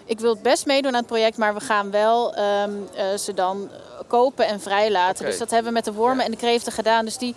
ik 0.06 0.20
wil 0.20 0.34
het 0.34 0.42
best 0.42 0.66
meedoen 0.66 0.92
aan 0.92 0.98
het 0.98 1.08
project, 1.08 1.38
maar 1.38 1.54
we 1.54 1.60
gaan 1.60 1.92
wel 1.92 2.36
ehm, 2.36 2.72
eh, 2.96 3.18
ze 3.18 3.34
dan 3.34 3.70
kopen 4.08 4.48
en 4.48 4.62
vrijlaten. 4.62 5.26
Dus 5.26 5.38
dat 5.38 5.50
hebben 5.50 5.68
we 5.68 5.74
met 5.74 5.86
de 5.86 5.94
wormen 5.94 6.26
en 6.26 6.32
de 6.32 6.38
kreeften 6.38 6.72
gedaan. 6.72 7.06
Dus 7.06 7.18
die, 7.18 7.36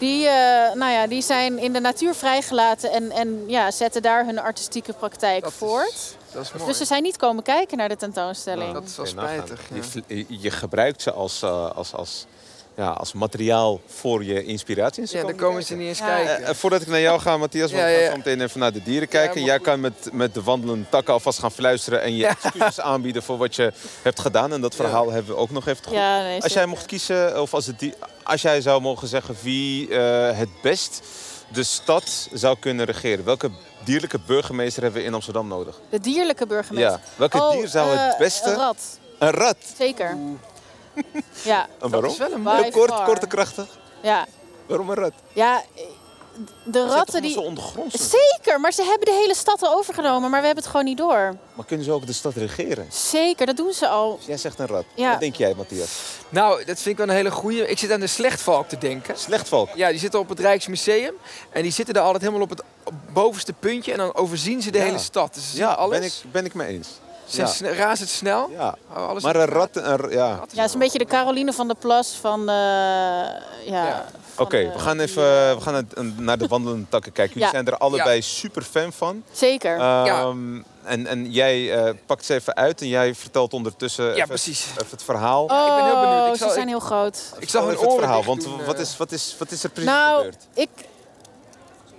die, 0.00 0.26
eh, 0.26 0.74
nou 0.74 0.92
ja, 0.92 1.06
die 1.06 1.22
zijn 1.22 1.58
in 1.58 1.72
de 1.72 1.80
natuur 1.80 2.14
vrijgelaten 2.14 2.90
en, 2.92 3.10
en 3.10 3.44
ja, 3.46 3.70
zetten 3.70 4.02
daar 4.02 4.24
hun 4.24 4.38
artistieke 4.38 4.92
praktijk 4.92 5.42
Dat 5.42 5.50
is- 5.50 5.56
voort. 5.58 6.16
Dat 6.32 6.42
is 6.42 6.52
mooi. 6.52 6.66
Dus 6.66 6.76
ze 6.78 6.84
zijn 6.84 7.02
niet 7.02 7.16
komen 7.16 7.42
kijken 7.42 7.76
naar 7.78 7.88
de 7.88 7.96
tentoonstelling. 7.96 8.72
Dat 8.72 8.84
is 8.84 8.96
wel 8.96 9.06
spijtig. 9.06 9.60
Ja. 9.74 10.02
Je, 10.06 10.26
je 10.28 10.50
gebruikt 10.50 11.02
ze 11.02 11.12
als, 11.12 11.42
eh, 11.42 11.70
als, 11.70 11.94
als, 11.94 12.26
ja, 12.80 12.90
als 12.90 13.12
materiaal 13.12 13.80
voor 13.86 14.24
je 14.24 14.44
inspiratie. 14.44 15.06
ze 15.06 15.16
Ja, 15.16 15.22
dan 15.22 15.34
komen 15.36 15.62
ze 15.64 15.74
niet 15.74 15.88
eens 15.88 15.98
Ja. 15.98 16.06
kijken. 16.06 16.36
Eh, 16.42 16.48
eh, 16.48 16.54
voordat 16.54 16.82
ik 16.82 16.88
naar 16.88 17.00
jou 17.00 17.20
ga, 17.20 17.36
Matthias, 17.36 17.70
want 17.72 17.82
Ja, 17.82 17.88
we 17.90 17.94
gaan 18.02 18.10
zo 18.10 18.16
meteen 18.16 18.40
even 18.40 18.60
naar 18.60 18.72
de 18.72 18.82
dieren 18.82 19.08
kijken. 19.08 19.44
Jij 19.44 19.58
kan 19.58 19.80
met, 19.80 20.08
met 20.12 20.34
de 20.34 20.42
wandelende 20.42 20.88
takken 20.88 21.12
alvast 21.14 21.38
gaan 21.38 21.52
fluisteren 21.52 22.02
en 22.02 22.12
je 22.12 22.18
Ja. 22.18 22.28
excuses 22.42 22.80
aanbieden 22.90 23.22
voor 23.22 23.36
wat 23.36 23.56
je 23.56 23.72
hebt 24.02 24.20
gedaan. 24.20 24.52
En 24.52 24.60
dat 24.60 24.74
verhaal 24.74 25.10
hebben 25.10 25.34
we 25.34 25.40
ook 25.40 25.50
nog 25.50 25.66
even 25.66 25.84
goed. 25.84 25.94
Ja, 25.94 26.22
nee, 26.22 26.42
Als 26.42 26.52
jij 26.52 26.66
mocht 26.66 26.86
kiezen, 26.86 27.40
of 27.40 27.54
als, 27.54 27.66
het 27.66 27.78
die, 27.78 27.94
als 28.22 28.42
jij 28.42 28.60
zou 28.60 28.80
mogen 28.80 29.08
zeggen 29.08 29.36
wie 29.42 29.88
eh, 29.96 30.38
het 30.38 30.48
best 30.62 31.00
de 31.52 31.62
stad 31.62 32.28
zou 32.32 32.56
kunnen 32.60 32.86
regeren, 32.86 33.24
welke 33.24 33.50
dierlijke 33.84 34.18
burgemeester 34.26 34.82
hebben 34.82 35.00
we 35.00 35.06
in 35.06 35.14
Amsterdam 35.14 35.48
nodig? 35.48 35.80
De 35.90 36.00
dierlijke 36.00 36.46
burgemeester. 36.46 36.90
Ja, 36.90 37.00
welke 37.16 37.36
Oh, 37.42 37.50
dier 37.50 37.68
zou 37.68 37.90
het 37.96 38.18
beste... 38.18 38.50
Een 38.50 38.56
rat, 38.56 38.98
Een 39.18 39.30
rat. 39.30 39.56
zeker. 39.78 40.16
Ja, 41.42 41.68
En 41.80 41.90
waarom? 41.90 42.10
is 42.10 42.18
wel 42.18 42.32
een 42.32 42.46
Heel 42.48 42.70
kort, 42.70 42.90
far. 42.90 43.04
kort 43.06 43.22
en 43.22 43.28
krachtig. 43.28 43.78
ja. 44.02 44.26
Waarom 44.66 44.90
een 44.90 44.96
rat? 44.96 45.12
Ja, 45.32 45.62
de 46.64 46.86
ratten 46.86 47.22
die... 47.22 47.38
Zeker, 47.92 48.60
maar 48.60 48.72
ze 48.72 48.82
hebben 48.82 49.04
de 49.06 49.12
hele 49.20 49.34
stad 49.34 49.62
al 49.62 49.74
overgenomen, 49.74 50.30
maar 50.30 50.40
we 50.40 50.46
hebben 50.46 50.62
het 50.64 50.70
gewoon 50.72 50.86
niet 50.86 50.98
door. 50.98 51.36
Maar 51.54 51.64
kunnen 51.66 51.84
ze 51.86 51.92
ook 51.92 52.06
de 52.06 52.12
stad 52.12 52.34
regeren? 52.34 52.86
Zeker, 52.92 53.46
dat 53.46 53.56
doen 53.56 53.72
ze 53.72 53.88
al. 53.88 54.16
Dus 54.16 54.26
jij 54.26 54.36
zegt 54.36 54.58
een 54.58 54.66
rat. 54.66 54.84
Ja. 54.94 55.10
Wat 55.10 55.20
denk 55.20 55.34
jij, 55.34 55.54
Matthias? 55.54 55.90
Nou, 56.28 56.64
dat 56.64 56.76
vind 56.76 56.86
ik 56.86 56.96
wel 56.96 57.08
een 57.08 57.14
hele 57.14 57.30
goeie. 57.30 57.66
Ik 57.68 57.78
zit 57.78 57.90
aan 57.92 58.00
de 58.00 58.06
slechtvalk 58.06 58.68
te 58.68 58.78
denken. 58.78 59.18
Slechtvalk. 59.18 59.68
Ja, 59.74 59.88
die 59.90 59.98
zitten 59.98 60.20
op 60.20 60.28
het 60.28 60.40
Rijksmuseum. 60.40 61.14
En 61.50 61.62
die 61.62 61.72
zitten 61.72 61.94
daar 61.94 62.02
altijd 62.04 62.22
helemaal 62.22 62.42
op 62.42 62.50
het 62.50 62.62
bovenste 63.12 63.52
puntje. 63.52 63.92
En 63.92 63.98
dan 63.98 64.14
overzien 64.14 64.62
ze 64.62 64.70
de 64.70 64.78
Ja. 64.78 64.84
hele 64.84 64.98
stad. 64.98 65.34
Dus 65.34 65.42
ze 65.44 65.50
zien 65.50 65.60
Ja, 65.66 65.72
alles. 65.72 65.98
ben 65.98 66.06
ik, 66.06 66.12
ben 66.32 66.44
ik 66.44 66.54
mee 66.54 66.68
eens. 66.68 66.88
Ze 67.30 67.36
zijn 67.36 67.46
Ja. 67.46 67.52
sne- 67.52 67.72
razendsnel. 67.72 68.50
Ja. 68.50 68.74
Alles 68.94 69.22
Maar 69.22 69.36
een 69.36 69.46
de 69.46 69.52
rat... 69.52 69.76
Een, 69.76 70.10
ja. 70.10 70.26
Ja, 70.26 70.40
het 70.40 70.64
is 70.64 70.72
een 70.72 70.78
beetje 70.78 70.98
de 70.98 71.04
Caroline 71.04 71.52
van 71.52 71.66
der 71.66 71.76
Plas 71.76 72.12
van... 72.20 72.40
eh, 72.40 72.54
ja, 72.54 73.32
Ja. 73.64 74.04
Oké, 74.36 74.56
de 74.58 74.70
we 74.72 74.78
gaan 74.78 75.00
even 75.00 75.22
we 75.56 75.56
gaan 75.60 75.86
naar- 76.16 76.38
de 76.38 76.46
wandelende 76.46 76.86
takken 76.88 77.12
kijken. 77.12 77.34
Jullie 77.34 77.48
Ja. 77.48 77.54
zijn 77.62 77.66
er 77.74 77.78
allebei 77.80 78.22
super 78.22 78.62
fan 78.62 78.92
van. 78.92 79.22
Zeker. 79.32 79.78
Ehm, 79.78 80.60
en, 80.84 81.06
en 81.06 81.30
jij 81.30 81.72
eh, 81.84 81.94
pakt 82.06 82.24
ze 82.24 82.34
even 82.34 82.54
uit 82.56 82.80
en 82.80 82.88
jij 82.88 83.14
vertelt 83.14 83.52
ondertussen 83.52 84.14
even, 84.14 84.28
precies. 84.28 84.66
even 84.70 84.86
het 84.90 85.02
verhaal. 85.02 85.44
oh, 85.44 85.66
ik 85.68 85.74
ben 85.74 85.84
heel 85.84 86.00
benieuwd. 86.00 86.32
Ik 86.32 86.36
zal- 86.36 86.48
ze 86.48 86.54
zijn 86.54 86.66
ik- 86.66 86.72
heel 86.74 86.80
groot. 86.80 87.22
Ik 87.38 87.48
zag 87.48 87.62
hun 87.64 87.70
het 87.70 87.92
verhaal, 87.94 88.24
want 88.24 88.42
doen, 88.42 88.64
wat, 88.64 88.74
eh. 88.74 88.80
is, 88.80 88.96
wat, 88.96 89.12
is, 89.12 89.34
wat 89.38 89.50
is 89.50 89.62
er 89.64 89.70
precies 89.70 89.90
Nou, 89.90 90.16
gebeurd? 90.16 90.46
ik 90.54 90.68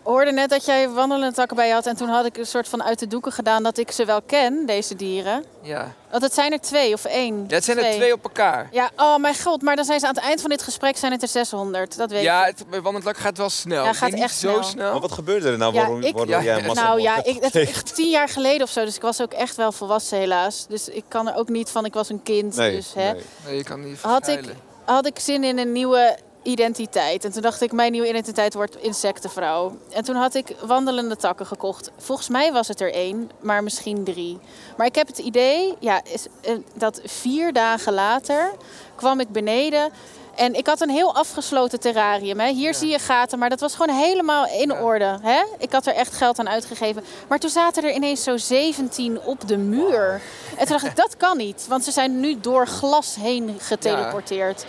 hoorde 0.04 0.32
net 0.32 0.50
dat 0.50 0.66
jij 0.66 0.90
wandelende 0.90 1.36
takken 1.36 1.56
bij 1.56 1.68
je 1.68 1.74
had. 1.74 1.86
En 1.86 1.96
toen 1.96 2.10
had 2.10 2.26
ik 2.26 2.38
een 2.38 2.46
soort 2.46 2.68
van 2.68 2.84
uit 2.84 3.00
de 3.00 3.08
doeken 3.08 3.32
gedaan 3.32 3.64
dat 3.64 3.78
ik 3.78 3.92
ze 3.92 4.06
wel 4.06 4.22
ken, 4.22 4.66
deze 4.66 4.96
dieren. 4.96 5.44
Ja. 5.62 5.94
Want 6.12 6.24
het 6.24 6.34
zijn 6.34 6.52
er 6.52 6.60
twee 6.62 6.94
of 6.94 7.06
één. 7.06 7.46
ja, 7.48 7.56
het 7.56 7.64
zijn 7.64 7.78
er 7.78 7.92
twee 7.94 8.14
op 8.14 8.24
elkaar. 8.24 8.68
Ja, 8.72 8.90
oh 8.96 9.18
mijn 9.18 9.36
god. 9.36 9.62
Maar 9.62 9.76
dan 9.76 9.86
zijn 9.86 10.00
ze 10.00 10.08
aan 10.08 10.16
het 10.16 10.24
eind 10.24 10.42
van 10.42 10.50
dit 10.50 10.62
gesprek 10.64 10.98
zijn 10.98 11.12
het 11.12 11.22
er 11.22 11.28
600. 11.28 11.98
Dat 11.98 12.12
weet 12.12 12.22
Ja, 12.24 12.46
ik. 12.46 12.58
het, 12.58 12.70
bij 12.70 12.82
Wandelend 12.82 13.04
Lak 13.06 13.18
gaat 13.18 13.38
wel 13.38 13.50
snel. 13.50 13.84
Ja, 13.84 13.90
Ik 13.90 13.96
gaat 13.96 14.14
echt 14.14 14.36
zo 14.36 14.50
snel. 14.52 14.64
snel. 14.64 14.92
Maar 14.92 15.02
wat 15.02 15.12
gebeurde 15.12 15.52
er 15.52 15.58
nou 15.58 15.74
Ja, 15.74 15.80
waarom, 15.80 16.02
ik- 16.04 16.14
waardoor 16.16 16.36
Ja, 16.36 16.42
jij 16.44 16.58
een 16.58 16.66
massa 16.66 16.84
Nou 16.84 17.02
ja, 17.02 17.24
ik, 17.24 17.38
het 17.54 17.96
tien 17.96 18.10
jaar 18.10 18.30
geleden 18.30 18.62
of 18.62 18.70
zo. 18.70 18.86
Dus 18.86 18.96
ik 18.96 19.02
was 19.02 19.22
ook 19.22 19.34
echt 19.34 19.56
wel 19.56 19.72
volwassen 19.72 20.18
helaas. 20.18 20.66
Dus 20.68 20.90
ik 20.90 21.04
kan 21.08 21.28
er 21.30 21.36
ook 21.36 21.50
niet 21.50 21.70
van, 21.70 21.86
ik 21.86 21.94
was 21.94 22.10
een 22.10 22.24
kind. 22.24 22.56
Nee, 22.56 22.76
dus, 22.76 22.94
hè. 22.94 23.12
nee. 23.12 23.22
Nee, 23.46 23.58
je 23.58 23.64
kan 23.64 23.84
niet 23.86 24.02
Had 24.02 24.28
ik, 24.28 24.40
had 24.86 25.06
ik 25.06 25.20
zin 25.20 25.44
in 25.44 25.58
een 25.58 25.72
nieuwe 25.72 26.18
identiteit. 26.44 27.26
En 27.26 27.32
toen 27.32 27.42
dacht 27.42 27.62
ik, 27.62 27.72
mijn 27.72 27.92
nieuwe 27.92 28.10
identiteit 28.10 28.54
wordt 28.54 28.76
insectenvrouw. 28.76 29.78
En 29.90 30.04
toen 30.04 30.16
had 30.16 30.34
ik 30.34 30.56
wandelende 30.66 31.16
takken 31.16 31.46
gekocht. 31.46 31.92
Volgens 31.98 32.30
mij 32.30 32.52
was 32.52 32.68
het 32.68 32.82
er 32.82 32.94
één, 32.94 33.32
maar 33.40 33.64
misschien 33.64 34.04
drie. 34.04 34.40
Maar 34.78 34.86
ik 34.88 34.96
heb 34.96 35.08
het 35.08 35.18
idee 35.18 35.76
ja, 35.80 36.02
is, 36.04 36.26
eh, 36.42 36.56
dat 36.74 37.02
vier 37.06 37.54
dagen 37.54 37.94
later 37.94 38.52
kwam 38.96 39.20
ik 39.20 39.30
beneden... 39.32 39.92
En 40.36 40.54
ik 40.54 40.68
had 40.68 40.82
een 40.82 40.90
heel 40.90 41.16
afgesloten 41.16 41.80
terrarium. 41.80 42.40
Hè. 42.40 42.52
Hier 42.52 42.72
Ja. 42.72 42.78
zie 42.78 42.90
je 42.90 43.00
gaten, 43.00 43.40
maar 43.40 43.50
dat 43.50 43.60
was 43.60 43.76
gewoon 43.76 43.96
helemaal 43.96 44.46
in 44.48 44.70
Ja. 44.70 44.82
orde. 44.82 45.18
Hè. 45.22 45.42
Ik 45.58 45.72
had 45.72 45.86
er 45.86 45.94
echt 45.94 46.14
geld 46.14 46.40
aan 46.40 46.50
uitgegeven. 46.50 47.04
Maar 47.28 47.40
toen 47.40 47.50
zaten 47.50 47.84
er 47.84 47.94
ineens 47.94 48.24
zo 48.24 48.38
17 48.38 49.22
op 49.22 49.48
de 49.48 49.58
muur. 49.58 50.22
En 50.50 50.58
toen 50.58 50.78
dacht 50.78 50.86
ik, 50.86 50.96
dat 51.06 51.18
kan 51.18 51.38
niet. 51.38 51.66
Want 51.68 51.84
ze 51.84 51.92
zijn 51.92 52.20
nu 52.20 52.40
door 52.40 52.68
glas 52.68 53.16
heen 53.16 53.58
geteleporteerd. 53.60 54.66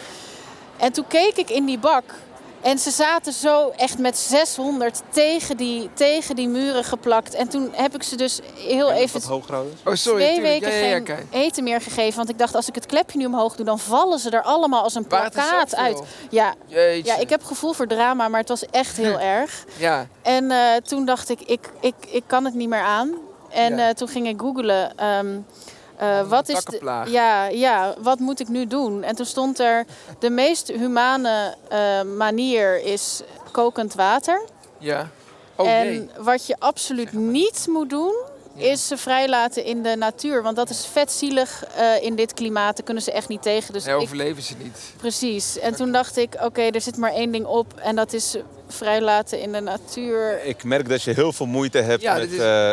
En 0.83 0.92
toen 0.92 1.07
keek 1.09 1.37
ik 1.37 1.51
in 1.51 1.64
die 1.64 1.79
bak. 1.79 2.05
En 2.61 2.79
ze 2.79 2.90
zaten 2.90 3.33
zo 3.33 3.73
echt 3.77 3.99
met 3.99 4.18
600 4.18 5.01
tegen 5.11 5.57
die, 5.57 5.90
tegen 5.95 6.37
die 6.37 6.49
muren 6.49 6.85
geplakt. 6.85 7.35
En 7.35 7.49
toen 7.49 7.71
heb 7.73 7.95
ik 7.95 8.03
ze 8.03 8.16
dus 8.16 8.40
heel 8.57 8.90
even? 8.92 9.21
Oh, 9.85 9.95
sorry. 9.95 10.23
twee 10.23 10.35
tuurlijk. 10.35 10.61
weken 10.64 10.79
ja, 10.79 10.87
ja, 10.87 10.97
ja, 10.97 11.05
geen 11.05 11.27
eten 11.31 11.64
meer 11.64 11.81
gegeven. 11.81 12.16
Want 12.16 12.29
ik 12.29 12.38
dacht, 12.38 12.55
als 12.55 12.68
ik 12.68 12.75
het 12.75 12.87
klepje 12.87 13.18
nu 13.18 13.27
omhoog 13.27 13.57
doe, 13.57 13.64
dan 13.66 13.79
vallen 13.79 14.18
ze 14.18 14.31
er 14.31 14.42
allemaal 14.42 14.83
als 14.83 14.95
een 14.95 15.07
plakkaat 15.07 15.77
uit. 15.77 16.03
Ja, 16.31 16.55
Jeetje. 16.66 17.12
ja, 17.12 17.18
ik 17.18 17.31
heb 17.31 17.45
gevoel 17.45 17.73
voor 17.73 17.87
drama, 17.87 18.29
maar 18.29 18.40
het 18.40 18.49
was 18.49 18.66
echt 18.66 18.97
heel 18.97 19.21
erg. 19.38 19.64
Ja, 19.77 20.07
En 20.23 20.51
eh, 20.51 20.59
toen 20.77 21.05
dacht 21.05 21.29
ik, 21.29 21.40
ik, 21.40 21.71
ik, 21.81 21.95
ik 22.09 22.23
kan 22.27 22.45
het 22.45 22.55
niet 22.55 22.68
meer 22.68 22.83
aan. 22.83 23.12
En 23.51 23.77
Ja. 23.77 23.88
eh, 23.88 23.95
toen 23.95 24.09
ging 24.09 24.29
ik 24.29 24.40
googlen. 24.40 24.99
ehm, 24.99 25.38
eh, 26.03 26.29
wat 26.29 26.49
is 26.49 26.65
de, 26.65 27.03
ja, 27.07 27.47
ja, 27.47 27.95
wat 27.99 28.19
moet 28.19 28.41
ik 28.41 28.49
nu 28.49 28.67
doen? 28.67 29.03
En 29.03 29.17
toen 29.17 29.27
stond 29.27 29.59
er, 29.59 29.85
de 30.19 30.31
meest 30.31 30.69
humane 30.69 31.55
eh, 31.69 32.03
manier 32.03 32.85
is 32.85 33.23
kokend 33.51 33.95
water. 33.95 34.43
ja. 34.79 35.09
Oh 35.57 35.69
en 35.69 35.87
nee. 35.87 36.09
wat 36.19 36.47
je 36.47 36.57
absoluut 36.59 37.12
niet 37.12 37.67
moet 37.69 37.91
doen. 37.91 38.15
Is 38.57 38.87
ze 38.87 38.97
vrijlaten 38.97 39.65
in 39.65 39.83
de 39.83 39.97
natuur. 39.97 40.43
Want 40.43 40.57
dat 40.57 40.71
is 40.71 40.87
vetzielig 40.93 41.65
uh, 41.79 42.03
in 42.03 42.15
dit 42.17 42.35
klimaat. 42.35 42.77
Daar 42.77 42.85
kunnen 42.85 43.03
ze 43.03 43.12
echt 43.12 43.29
niet 43.29 43.43
tegen. 43.43 43.73
Dus 43.73 43.85
Nee, 43.85 43.95
ik, 43.95 44.01
overleven 44.01 44.43
ze 44.43 44.55
niet. 44.59 44.79
precies. 44.97 45.59
En 45.59 45.75
toen 45.75 45.93
dacht 45.93 46.17
ik, 46.17 46.35
oké, 46.41 46.62
er 46.62 46.81
zit 46.81 46.97
maar 46.97 47.12
één 47.12 47.33
ding 47.33 47.47
op. 47.47 47.75
En 47.77 47.97
dat 47.97 48.12
is 48.12 48.37
vrijlaten 48.69 49.41
in 49.41 49.53
de 49.53 49.61
natuur. 49.61 50.45
Ik 50.45 50.65
merk 50.65 50.88
dat 50.88 51.03
je 51.03 51.12
heel 51.12 51.33
veel 51.33 51.47
moeite 51.47 51.79
hebt 51.79 52.03
Ja, 52.03 52.15
met... 52.15 52.31
is- 52.33 52.38
eh, 52.38 52.73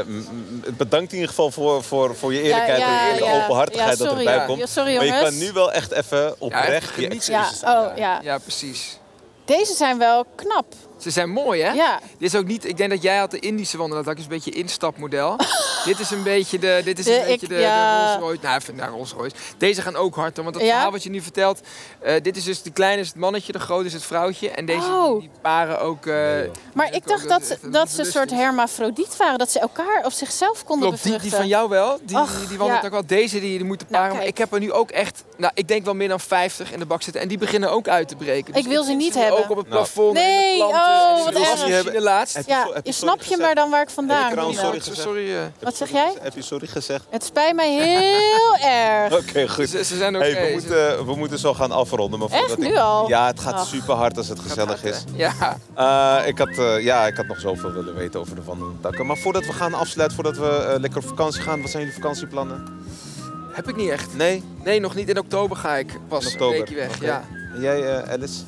bedankt 0.78 1.08
in 1.12 1.14
ieder 1.14 1.30
geval 1.30 1.52
voor, 1.52 1.84
voor, 1.84 2.16
voor 2.16 2.34
je 2.34 2.42
eerlijkheid 2.42 2.82
en 2.82 3.16
je 3.16 3.34
openhartigheid 3.34 3.98
ja, 3.98 4.04
dat 4.06 4.18
erbij 4.18 4.34
ja. 4.34 4.46
komt. 4.46 4.60
Ja, 4.60 4.66
sorry 4.66 4.96
Maar 4.96 5.06
jongens. 5.06 5.24
je 5.24 5.30
kan 5.30 5.38
nu 5.48 5.52
wel 5.54 5.72
echt 5.72 5.92
even 5.92 6.36
oprecht 6.42 6.90
genieten. 6.90 7.32
Ja, 7.34 7.50
oh 7.64 7.98
ja. 7.98 8.20
Ja, 8.24 8.38
precies. 8.38 8.98
Deze 9.46 9.74
zijn 9.74 9.98
wel 9.98 10.26
knap. 10.36 10.66
Ze 11.00 11.10
zijn 11.10 11.30
mooi, 11.30 11.62
hè? 11.62 11.72
Ja. 11.72 12.00
Dit 12.18 12.34
is 12.34 12.36
ook 12.40 12.46
niet... 12.46 12.66
Ik 12.68 12.78
denk 12.78 12.90
dat 12.90 13.02
jij 13.02 13.18
had 13.18 13.32
de 13.32 13.40
Indische 13.40 13.78
wandelaar. 13.78 14.04
Dat 14.04 14.18
is 14.18 14.24
een 14.24 14.30
beetje 14.30 14.52
instapmodel. 14.52 15.36
dit 15.86 16.00
is 16.00 16.12
een 16.12 16.24
beetje 16.24 16.60
de... 16.60 16.82
Dit 16.84 17.00
is 17.00 17.06
De- 17.06 17.20
een 17.20 17.26
beetje 17.26 17.46
ik- 17.46 17.50
de, 17.52 17.60
ja. 17.60 17.98
de 17.98 18.08
Rolls 18.12 18.24
Royce. 18.24 18.40
Nou, 18.44 18.58
even 18.60 18.76
naar 18.76 18.90
Rolls 18.90 19.12
Royce. 19.12 19.36
Deze 19.58 19.82
gaan 19.82 19.96
ook 19.96 20.16
hard, 20.16 20.36
hoor, 20.36 20.44
want 20.44 20.56
dat 20.58 20.66
Ja? 20.66 20.72
verhaal 20.74 20.92
wat 20.92 21.04
je 21.04 21.10
nu 21.10 21.22
vertelt... 21.22 21.62
eh, 22.02 22.14
dit 22.22 22.38
is 22.38 22.44
dus 22.44 22.62
de 22.62 22.72
kleine 22.72 23.02
is 23.02 23.08
het 23.08 23.16
mannetje, 23.18 23.52
de 23.52 23.60
grote 23.60 23.86
is 23.86 23.94
het 23.94 24.04
vrouwtje. 24.04 24.50
En 24.50 24.66
deze 24.66 24.88
Oh. 24.88 25.20
die, 25.20 25.30
paren 25.42 25.80
ook... 25.82 26.06
eh, 26.06 26.16
Maar 26.74 26.94
ik 26.94 27.08
dacht 27.08 27.24
ook 27.24 27.30
dat, 27.30 27.58
dat 27.72 27.90
ze 27.92 28.00
een 28.00 28.06
soort 28.12 28.30
hermafrodiet 28.32 29.18
waren. 29.18 29.38
Dat 29.38 29.52
ze 29.52 29.60
elkaar 29.60 30.02
of 30.06 30.14
zichzelf 30.14 30.64
konden 30.64 30.88
Klopt, 31.00 31.22
die, 31.22 31.32
van 31.32 31.48
jou 31.48 31.70
wel. 31.70 32.00
Die, 32.04 32.18
Ach, 32.18 32.38
die, 32.40 32.48
die 32.48 32.58
wandelt 32.58 32.80
ja. 32.82 32.86
ook 32.88 32.94
wel. 32.94 33.06
Deze 33.06 33.40
die, 33.40 33.58
die 33.58 33.66
moeten 33.68 33.88
Nou, 33.90 34.04
paren. 34.04 34.18
maar 34.18 34.28
ik 34.28 34.38
heb 34.38 34.54
er 34.54 34.60
nu 34.60 34.72
ook 34.72 34.92
echt... 34.92 35.24
Nou, 35.38 35.52
ik 35.56 35.68
denk 35.68 35.86
wel 35.86 35.94
meer 35.96 36.08
dan 36.08 36.20
50 36.20 36.72
in 36.72 36.80
de 36.80 36.86
bak 36.86 37.02
zitten. 37.02 37.22
En 37.22 37.28
die 37.28 37.38
beginnen 37.38 37.72
ook 37.72 37.88
uit 37.88 38.08
te 38.08 38.16
breken. 38.16 38.54
Dus 38.54 38.62
Ik 38.64 38.68
wil 38.70 38.84
ze 38.84 38.94
niet 38.94 39.14
hebben. 39.14 39.40
Ook 39.44 39.50
op 39.50 39.58
het 39.58 39.70
plafond 39.70 40.18
en 40.18 40.24
Nee. 40.24 40.58
Oh, 40.90 41.26
wat 41.26 41.34
erg. 41.70 41.92
de 41.92 42.02
laatst. 42.02 42.36
Heb 42.36 42.46
je 42.46 42.52
Ja, 42.52 42.66
je 42.74 42.80
je 42.84 42.92
snap 42.92 43.24
je 43.24 43.38
maar 43.38 43.56
dan 43.56 43.70
waar 43.70 43.82
ik 43.82 43.88
Heb 43.88 43.96
vandaan 43.96 44.36
kom. 44.36 44.54
sorry 44.54 44.80
sorry, 44.92 45.36
eh. 45.36 45.42
Wat 45.60 45.76
zeg 45.78 45.90
jij? 45.90 46.14
Heb 46.20 46.36
je 46.36 46.42
sorry 46.42 46.68
gezegd? 46.68 47.06
Het 47.10 47.24
spijt 47.24 47.56
mij 47.56 47.72
heel 47.74 48.56
erg. 48.70 49.14
Oké, 49.18 49.48
goed. 49.50 49.70
Ze, 49.70 49.84
ze 49.84 49.98
zijn 49.98 50.16
oké. 50.16 50.26
Hey, 50.26 50.46
we, 50.48 50.52
moeten, 50.54 51.06
we 51.06 51.16
moeten 51.16 51.40
zo 51.40 51.54
gaan 51.54 51.72
afronden. 51.72 52.20
Maar 52.20 52.30
Echt? 52.30 52.40
voordat 52.40 52.58
ik- 52.66 52.72
Nu 52.72 52.78
al? 52.78 53.08
Ja, 53.08 53.28
het 53.28 53.40
gaat 53.40 53.68
super 53.68 53.94
hard 53.96 54.18
als 54.18 54.28
het 54.28 54.40
gezellig 54.40 54.84
is. 54.84 55.04
Ja, 55.14 55.58
Eh, 55.76 56.28
ik, 56.28 56.38
had, 56.38 56.58
eh, 56.58 56.84
ja, 56.84 57.08
ik 57.08 57.16
had 57.16 57.28
nog 57.28 57.40
zoveel 57.40 57.72
willen 57.72 57.96
weten 57.96 58.20
over 58.20 58.36
de 58.36 58.44
wandelende 58.44 58.82
takken. 58.82 59.06
Maar 59.06 59.18
voordat 59.18 59.46
we 59.46 59.54
gaan 59.54 59.74
afsluiten, 59.74 60.16
voordat 60.24 60.38
we 60.38 60.66
eh, 60.74 60.80
lekker 60.80 61.00
op 61.02 61.08
vakantie 61.08 61.42
gaan, 61.42 61.62
wat 61.62 61.70
zijn 61.70 61.84
jullie 61.84 61.98
vakantieplannen? 62.00 62.78
heb 63.54 63.70
ik 63.70 63.76
niet 63.76 63.90
echt. 63.90 64.16
Nee? 64.16 64.44
Nee, 64.64 64.80
nog 64.80 64.96
niet. 64.96 65.10
In 65.10 65.18
oktober 65.20 65.58
ga 65.58 65.76
ik 65.76 66.00
pas 66.08 66.26
In 66.26 66.32
oktober. 66.32 66.54
een 66.60 66.60
weekje 66.66 66.76
weg. 66.76 67.02
Ja. 67.02 67.24
En 67.56 67.62
jij, 67.62 67.84
eh, 67.98 68.12
Alice? 68.12 68.42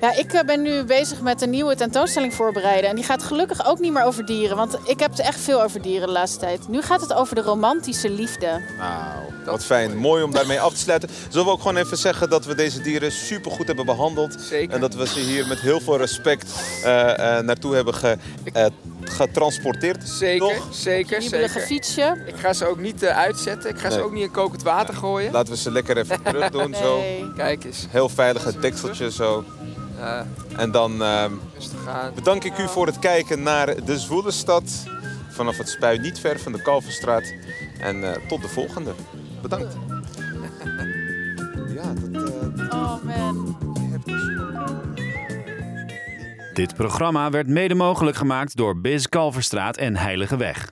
Ja, 0.00 0.16
ik 0.16 0.32
eh, 0.32 0.42
ben 0.44 0.62
nu 0.62 0.82
bezig 0.84 1.20
met 1.20 1.42
een 1.42 1.50
nieuwe 1.50 1.74
tentoonstelling 1.76 2.34
voorbereiden. 2.34 2.90
En 2.90 2.96
die 2.96 3.04
gaat 3.04 3.22
gelukkig 3.22 3.66
ook 3.66 3.78
niet 3.78 3.92
meer 3.92 4.04
over 4.04 4.26
dieren. 4.26 4.56
Want 4.56 4.78
ik 4.84 5.00
heb 5.00 5.10
het 5.10 5.20
echt 5.20 5.40
veel 5.40 5.62
over 5.62 5.82
dieren 5.82 6.06
de 6.06 6.12
laatste 6.12 6.38
tijd. 6.38 6.68
Nu 6.68 6.82
gaat 6.82 7.00
het 7.00 7.12
over 7.14 7.34
de 7.34 7.42
romantische 7.42 8.10
liefde. 8.10 8.60
Nou, 8.78 9.32
Wat 9.44 9.64
fijn, 9.64 9.96
mooi 9.96 10.22
om 10.22 10.32
daarmee 10.32 10.60
af 10.60 10.72
te 10.72 10.78
sluiten. 10.78 11.08
Zullen 11.28 11.46
we 11.46 11.52
ook 11.52 11.60
gewoon 11.60 11.76
even 11.76 11.96
zeggen 11.96 12.30
dat 12.30 12.44
we 12.44 12.54
deze 12.54 12.80
dieren 12.80 13.12
super 13.12 13.50
goed 13.50 13.66
hebben 13.66 13.86
behandeld? 13.86 14.36
Zeker. 14.40 14.74
En 14.74 14.80
dat 14.80 14.94
we 14.94 15.06
ze 15.06 15.20
hier 15.20 15.46
met 15.46 15.60
heel 15.60 15.80
veel 15.80 15.96
respect 15.96 16.52
eh, 16.84 17.36
eh, 17.38 17.44
naartoe 17.44 17.74
hebben 17.74 17.94
ge, 17.94 18.16
eh, 18.52 18.66
getransporteerd. 19.04 20.08
Zeker, 20.08 20.38
Toch? 20.48 20.66
zeker, 20.70 21.16
Kriebelige 21.18 21.48
zeker. 21.52 21.66
fietsje. 21.66 22.22
Ik 22.26 22.34
ga 22.36 22.52
ze 22.52 22.66
ook 22.66 22.78
niet 22.78 23.04
uitzetten. 23.04 23.70
Ik 23.70 23.78
ga 23.78 23.90
ze 23.90 24.02
ook 24.02 24.12
niet 24.12 24.22
in 24.22 24.30
kokend 24.30 24.62
water 24.62 24.94
gooien. 24.94 25.32
Laten 25.32 25.52
we 25.52 25.58
ze 25.58 25.70
lekker 25.70 25.96
even 25.96 26.22
terug 26.24 26.50
doen. 26.50 26.74
Zo. 26.74 26.96
Nee. 26.96 27.32
Kijk 27.36 27.64
eens. 27.64 27.86
Heel 27.90 28.08
veilig 28.08 28.44
het 28.44 28.62
dekseltje 28.62 29.10
zo. 29.10 29.44
Eh, 30.04 30.20
En 30.56 30.70
dan 30.70 31.02
ehm, 31.02 31.32
bedank 32.14 32.44
ik 32.44 32.58
u 32.58 32.68
voor 32.68 32.86
het 32.86 32.98
kijken 32.98 33.42
naar 33.42 33.84
de 33.84 33.98
Zwoele 33.98 34.30
stad. 34.30 34.84
Vanaf 35.30 35.58
het 35.58 35.68
spui 35.68 35.98
niet 35.98 36.18
ver 36.18 36.40
van 36.40 36.52
de 36.52 36.62
Kalverstraat. 36.62 37.32
En 37.80 38.04
eh, 38.14 38.28
tot 38.28 38.42
de 38.42 38.48
volgende. 38.48 38.92
Bedankt. 39.42 39.76
Ja, 41.74 41.92
dat... 42.10 42.22
eh, 42.22 42.82
Oh 42.82 43.02
man. 43.02 43.56
Dit 46.54 46.74
programma 46.74 47.30
werd 47.30 47.46
mede 47.48 47.74
mogelijk 47.74 48.16
gemaakt 48.16 48.56
door 48.56 48.80
Biz 48.80 49.06
Kalverstraat 49.06 49.76
en 49.76 49.96
Heilige 49.96 50.36
Weg. 50.36 50.70